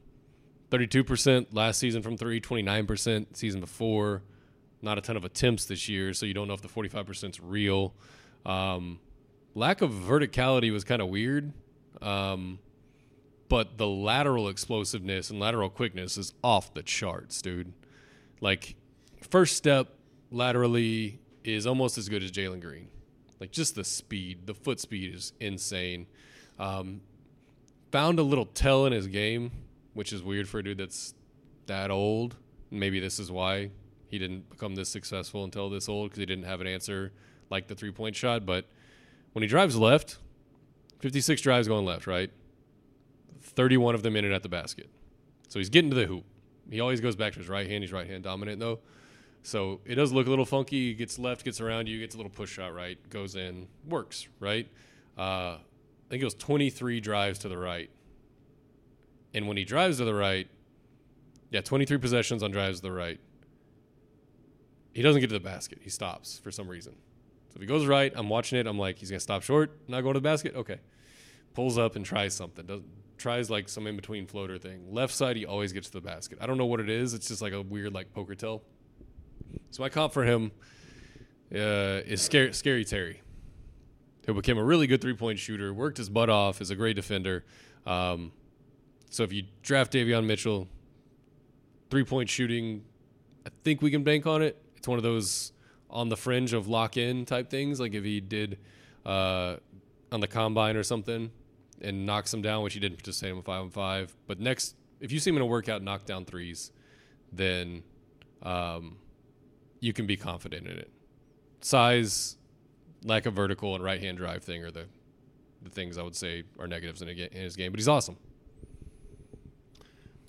[0.72, 2.40] 32% last season from three.
[2.40, 4.24] 29% season before.
[4.82, 7.40] Not a ton of attempts this year, so you don't know if the 45% is
[7.40, 7.94] real.
[8.46, 9.00] Um,
[9.54, 11.54] lack of verticality was kind of weird.
[12.02, 12.60] Um,
[13.48, 17.74] but the lateral explosiveness and lateral quickness is off the charts, dude.
[18.40, 18.76] Like,
[19.30, 19.90] first step
[20.32, 22.88] laterally is almost as good as Jalen Green.
[23.42, 26.08] Like, just the speed, the foot speed is insane.
[26.60, 27.02] Um,
[27.92, 29.52] found a little tell in his game,
[29.94, 31.14] which is weird for a dude that's
[31.68, 32.36] that old.
[32.70, 33.72] Maybe this is why
[34.08, 37.12] he didn't become this successful until this old because he didn't have an answer
[37.50, 38.46] like the three point shot.
[38.46, 38.66] But
[39.34, 40.18] when he drives left,
[41.00, 42.32] 56 drives going left, right?
[43.42, 44.90] 31 of them in and at the basket.
[45.50, 46.24] So he's getting to the hoop.
[46.70, 47.84] He always goes back to his right hand.
[47.84, 48.80] He's right hand dominant though.
[49.44, 50.90] So it does look a little funky.
[50.90, 54.28] He gets left, gets around you, gets a little push shot right, goes in, works,
[54.40, 54.68] right?
[55.18, 55.58] Uh,
[56.12, 57.90] think it was 23 drives to the right.
[59.34, 60.50] And when he drives to the right,
[61.50, 63.20] yeah, 23 possessions on drives to the right.
[64.94, 65.80] He doesn't get to the basket.
[65.82, 66.94] He stops for some reason.
[67.50, 68.68] So if he goes right, I'm watching it.
[68.68, 70.54] I'm like, he's going to stop short, not going to the basket?
[70.54, 70.80] Okay.
[71.54, 72.66] pulls up and tries something.
[72.66, 72.82] Does,
[73.18, 74.94] tries like some in between floater thing.
[74.94, 76.40] Left side, he always gets to the basket.
[76.42, 77.14] I don't know what it is.
[77.14, 78.64] It's just like a weird like poker tell.
[79.70, 80.52] So my comp for him
[81.54, 83.22] uh, is scary, scary Terry,
[84.26, 86.96] who became a really good three point shooter, worked his butt off, is a great
[86.96, 87.44] defender.
[87.86, 88.32] Um,
[89.10, 90.68] so if you draft Davion Mitchell,
[91.90, 92.84] three point shooting,
[93.46, 94.62] I think we can bank on it.
[94.78, 95.52] It's one of those
[95.90, 97.80] on the fringe of lock in type things.
[97.80, 98.58] Like if he did
[99.06, 99.58] uh,
[100.12, 101.32] on the combine or something
[101.82, 104.16] and knocks him down, which he didn't participate in five on five.
[104.28, 106.72] But next, if you see him in a workout knock down threes,
[107.32, 107.84] then
[108.44, 108.98] um,
[109.80, 110.92] you can be confident in it.
[111.62, 112.38] Size,
[113.04, 114.86] lack of vertical, and right hand drive thing are the
[115.62, 117.72] the things I would say are negatives in, a, in his game.
[117.72, 118.18] But he's awesome.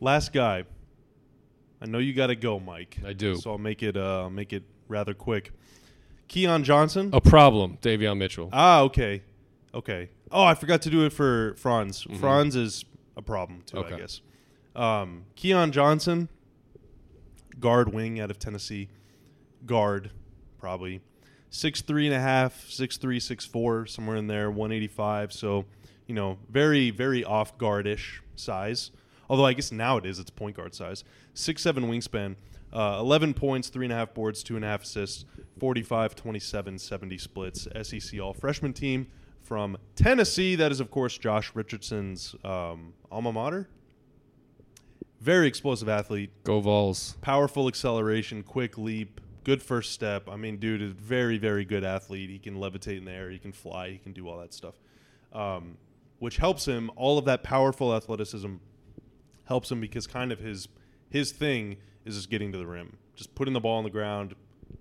[0.01, 0.65] Last guy.
[1.81, 2.99] I know you got to go, Mike.
[3.05, 3.37] I do.
[3.37, 3.97] So I'll make it.
[3.97, 5.53] Uh, make it rather quick.
[6.29, 7.11] Keon Johnson.
[7.13, 8.49] A problem, Davion Mitchell.
[8.53, 9.23] Ah, okay,
[9.75, 10.09] okay.
[10.31, 12.07] Oh, I forgot to do it for Franz.
[12.19, 12.85] Franz is
[13.17, 14.23] a problem too, I guess.
[14.75, 16.31] Um, Keon Johnson,
[17.61, 18.89] guard wing out of Tennessee,
[19.67, 20.11] guard
[20.59, 21.03] probably
[21.53, 25.33] six three and a half, six three, six four, somewhere in there, one eighty five.
[25.33, 25.67] So,
[26.09, 28.91] you know, very very off guardish size.
[29.31, 31.05] Although I guess nowadays it's it's point guard size.
[31.35, 32.35] Six seven wingspan,
[32.73, 35.25] uh, eleven points, three and a half boards, two and a half assists,
[35.61, 37.69] 45, 27, 70 splits.
[37.83, 39.07] SEC all freshman team
[39.43, 40.57] from Tennessee.
[40.57, 43.69] That is of course Josh Richardson's um, alma mater.
[45.21, 47.17] Very explosive athlete, Go Vols.
[47.21, 50.29] powerful acceleration, quick leap, good first step.
[50.29, 52.31] I mean, dude is very, very good athlete.
[52.31, 54.75] He can levitate in the air, he can fly, he can do all that stuff,
[55.33, 55.77] um,
[56.19, 56.91] which helps him.
[56.97, 58.57] All of that powerful athleticism
[59.45, 60.69] helps him because kind of his
[61.11, 64.35] his thing is just getting to the rim, just putting the ball on the ground,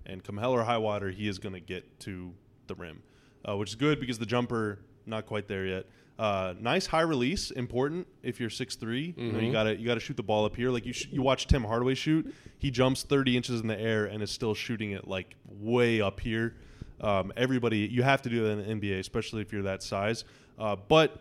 [0.06, 2.32] and come hell or high water, he is going to get to
[2.66, 3.02] the rim,
[3.48, 5.86] uh, which is good because the jumper not quite there yet.
[6.22, 9.52] Uh, nice high release, important if you're six You know, you Mhm.
[9.52, 10.70] gotta you gotta shoot the ball up here.
[10.70, 14.04] Like you sh- you watch Tim Hardaway shoot, he jumps 30 inches in the air
[14.06, 16.54] and is still shooting it like way up here.
[17.00, 20.24] Um, everybody, you have to do that in the NBA, especially if you're that size.
[20.60, 21.20] Uh, but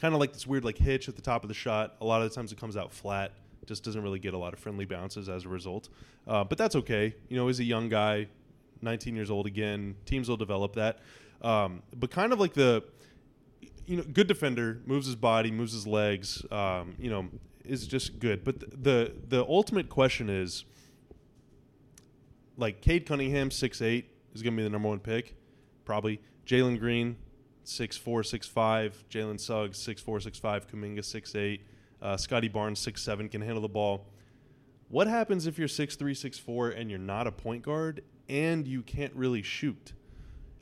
[0.00, 1.94] kind of like this weird like hitch at the top of the shot.
[2.00, 3.30] A lot of the times it comes out flat.
[3.66, 5.88] Just doesn't really get a lot of friendly bounces as a result.
[6.26, 7.14] Uh, but that's okay.
[7.28, 8.26] You know, he's a young guy,
[8.82, 9.94] 19 years old again.
[10.04, 10.98] Teams will develop that.
[11.42, 12.82] Um, but kind of like the,
[13.86, 16.44] you know, good defender moves his body, moves his legs.
[16.50, 17.28] Um, you know,
[17.64, 18.44] is just good.
[18.44, 20.64] But the, the the ultimate question is,
[22.56, 25.36] like Cade Cunningham, six eight is going to be the number one pick,
[25.84, 26.20] probably.
[26.46, 27.16] Jalen Green,
[27.62, 29.04] six four, six five.
[29.10, 30.66] Jalen Suggs, six four, six five.
[30.66, 31.64] Kuminga, six eight.
[32.02, 34.06] Uh, Scottie Barnes, six seven, can handle the ball.
[34.88, 38.66] What happens if you're six three, six four, and you're not a point guard and
[38.66, 39.92] you can't really shoot?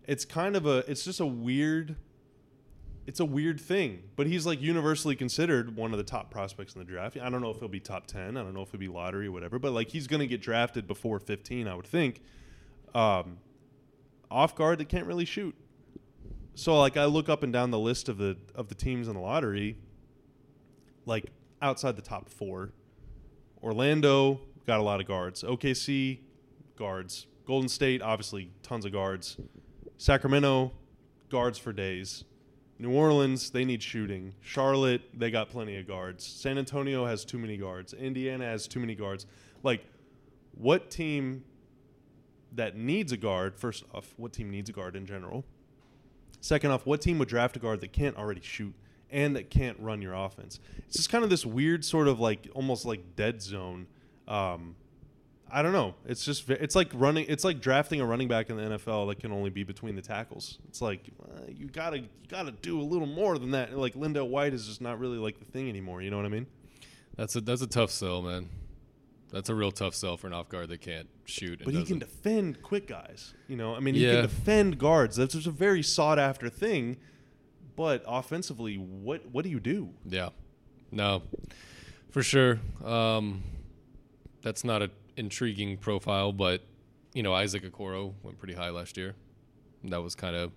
[0.07, 0.78] It's kind of a.
[0.90, 1.97] It's just a weird.
[3.09, 6.78] It's a weird thing, but he's like universally considered one of the top prospects in
[6.78, 7.16] the draft.
[7.16, 8.36] I don't know if he'll be top ten.
[8.36, 10.43] I don't know if he'll be lottery or whatever, but like he's going to get
[10.43, 12.20] drafted before fifteen, I would think.
[12.94, 13.39] Um,
[14.30, 15.55] off guard that can't really shoot.
[16.55, 19.14] So like I look up and down the list of the of the teams in
[19.14, 19.78] the lottery,
[21.06, 21.32] like
[21.62, 22.72] outside the top four,
[23.62, 25.43] Orlando got a lot of guards.
[25.43, 26.18] OKC
[26.76, 27.26] guards.
[27.47, 29.39] Golden State obviously tons of guards.
[29.97, 30.72] Sacramento
[31.30, 32.24] guards for days.
[32.78, 34.34] New Orleans they need shooting.
[34.40, 36.24] Charlotte they got plenty of guards.
[36.24, 37.92] San Antonio has too many guards.
[37.92, 39.26] Indiana has too many guards.
[39.62, 39.84] Like
[40.52, 41.44] what team
[42.52, 45.44] that needs a guard, first off, what team needs a guard in general?
[46.40, 48.74] Second off, what team would draft a guard that can't already shoot
[49.10, 50.60] and that can't run your offense?
[50.86, 53.86] It's just kind of this weird sort of like almost like dead zone.
[54.26, 54.76] Um,
[55.51, 55.95] I don't know.
[56.07, 57.25] It's just it's like running.
[57.29, 60.03] It's like drafting a running back in the NFL that can only be between the
[60.03, 60.59] tackles.
[60.69, 63.77] It's like uh, you gotta you gotta do a little more than that.
[63.77, 66.03] Like LenDale White is just not really like the thing anymore.
[66.03, 66.47] You know what I mean?
[67.16, 68.49] That's a that's a tough sell, man.
[69.31, 71.61] That's a real tough sell for an off guard that can't shoot.
[71.61, 73.35] and But he can doesn't- defend quick guys.
[73.47, 74.12] You know, I mean, he Yeah.
[74.15, 75.16] can defend guards.
[75.16, 76.97] That's just a very sought after thing.
[77.77, 79.91] But offensively, what what do you do?
[80.05, 80.31] Yeah,
[80.91, 81.23] no,
[82.11, 82.59] for sure.
[82.85, 83.43] Um,
[84.43, 86.62] that's not an intriguing profile, but
[87.15, 89.15] you know Isaac Okoro went pretty high last year.
[89.85, 90.53] That was kind of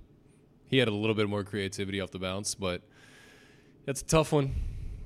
[0.68, 2.82] he had a little bit more creativity off the bounce, but
[3.86, 4.54] that's a tough one.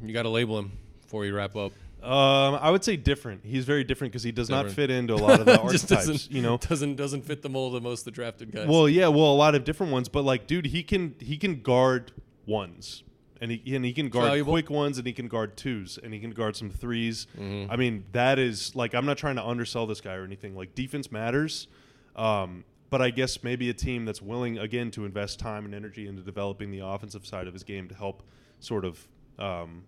[0.02, 0.72] You got to label him
[1.02, 1.72] before you wrap up.
[2.03, 3.41] Um, I would say different.
[3.44, 6.06] He's very different because he does not fit into a lot of the Just archetypes.
[6.06, 8.68] doesn't You know, doesn't doesn't fit the mold of most of the drafted guys.
[8.68, 11.61] Well, yeah, well, a lot of different ones, but like, dude, he can he can
[11.61, 12.11] guard
[12.45, 13.03] ones,
[13.51, 14.53] and he and he can guard valuable.
[14.53, 17.67] quick ones, and he can guard twos, and he can guard some 3s Mhm.
[17.69, 20.55] I mean, that is like, I'm not trying to undersell this guy or anything.
[20.55, 21.67] Like, defense matters,
[22.15, 26.07] um, but I guess maybe a team that's willing again to invest time and energy
[26.07, 28.23] into developing the offensive side of his game to help
[28.59, 29.07] sort of
[29.38, 29.84] um,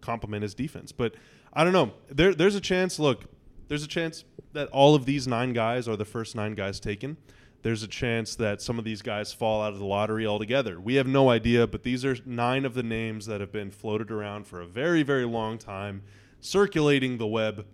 [0.00, 0.92] complement his defense.
[0.92, 1.14] But
[1.52, 1.92] I don't know.
[2.08, 2.98] There, there's a chance.
[2.98, 3.24] Look,
[3.68, 7.16] there's a chance that all of these nine guys are the first nine guys taken.
[7.62, 10.80] There's a chance that some of these guys fall out of the lottery altogether.
[10.80, 14.10] We have no idea, but these are nine of the names that have been floated
[14.10, 16.02] around for a very, very long time,
[16.40, 17.64] circulating the web,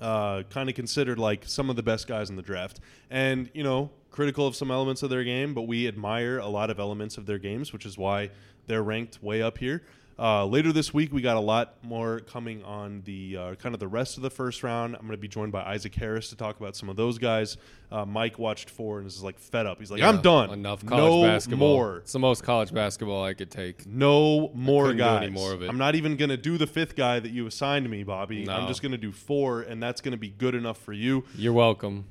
[0.00, 2.80] uh, kind of considered like some of the best guys in the draft.
[3.10, 6.70] And, you know, critical of some elements of their game, but we admire a lot
[6.70, 8.30] of elements of their games, which is why
[8.66, 9.82] they're ranked way up here.
[10.22, 13.80] Uh, later this week, we got a lot more coming on the uh, kind of
[13.80, 14.94] the rest of the first round.
[14.94, 17.56] I'm going to be joined by Isaac Harris to talk about some of those guys.
[17.90, 19.80] Uh, Mike watched four and is like fed up.
[19.80, 20.50] He's like, Yeah, I'm done.
[20.50, 21.76] Enough college no basketball.
[21.76, 21.96] more.
[21.96, 23.84] It's the most college basketball I could take.
[23.84, 25.28] No more guys.
[25.32, 25.68] more of it.
[25.68, 28.48] I'm not even going to do the fifth guy that you assigned me, Bobby.
[28.48, 31.24] I'm just going to do four, and that's going to be good enough for you.
[31.34, 32.04] You're welcome.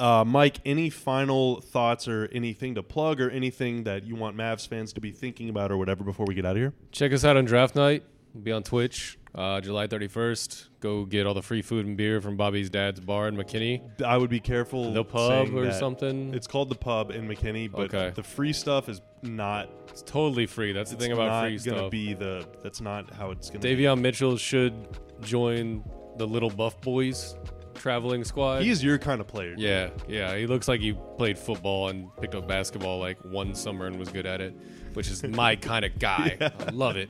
[0.00, 4.66] Uh, Mike, any final thoughts or anything to plug or anything that you want Mavs
[4.66, 6.72] fans to be thinking about or whatever before we get out of here?
[6.90, 8.02] Check us out on draft night.
[8.32, 10.68] We'll be on Twitch uh, July 31st.
[10.80, 14.00] Go get all the free food and beer from Bobby's dad's bar in McKinney.
[14.02, 14.92] I would be careful.
[14.92, 15.78] The pub or that.
[15.78, 16.32] something.
[16.34, 18.12] It's called the pub in McKinney, but Okay.
[18.14, 19.68] the free stuff is not.
[19.88, 20.72] It's totally free.
[20.72, 22.46] That's the thing about free gonna be the.
[22.62, 23.60] That's not how it's gonna.
[23.60, 23.76] be.
[23.76, 24.74] Davion Mitchell should
[25.22, 25.84] join
[26.16, 27.34] the Little Buff Boys
[27.80, 28.62] traveling squad.
[28.62, 29.54] He's your kind of player.
[29.56, 30.36] Yeah, yeah.
[30.36, 34.10] He looks like he played football and picked up basketball like one summer and was
[34.10, 34.54] good at it,
[34.92, 36.36] which is my kind of guy.
[36.40, 37.08] I love it.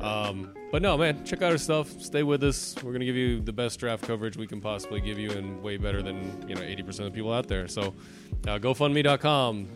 [0.00, 1.88] Um, but no, man, check out our stuff.
[2.02, 2.74] Stay with us.
[2.82, 5.76] We're gonna give you the best draft coverage we can possibly give you, and way
[5.76, 7.68] better than you know 80% of the people out there.
[7.68, 7.94] So,
[8.46, 9.68] uh, GoFundMe.com.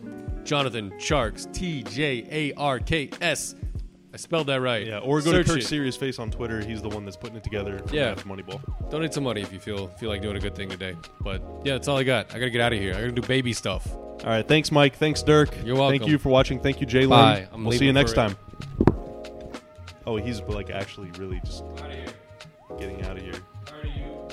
[0.43, 3.55] Jonathan Tjarks, T J A R K S.
[4.13, 4.85] I spelled that right.
[4.85, 5.65] Yeah, or go Search to Kirk it.
[5.65, 6.63] Serious Face on Twitter.
[6.63, 7.79] He's the one that's putting it together.
[7.79, 8.13] for Yeah.
[8.13, 8.61] Mavs Moneyball.
[8.91, 10.95] Donate some money if you feel feel like doing a good thing today.
[11.21, 12.27] But yeah, that's all I got.
[12.29, 12.93] I gotta get out of here.
[12.93, 13.91] I gotta do baby stuff.
[13.91, 14.47] All right.
[14.47, 14.95] Thanks, Mike.
[14.97, 15.49] Thanks, Dirk.
[15.65, 15.97] You're welcome.
[15.99, 16.59] Thank you for watching.
[16.59, 17.09] Thank you, Jalen.
[17.09, 17.47] Bye.
[17.51, 18.37] I'm we'll see leaving you next for time.
[20.05, 22.05] Oh, he's like actually really just Out of here.
[22.77, 23.33] getting out of here.
[23.65, 24.27] Tired you.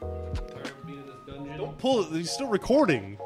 [0.00, 1.56] Tired of being in this dungeon.
[1.56, 2.10] Don't pull it.
[2.10, 3.16] He's still recording.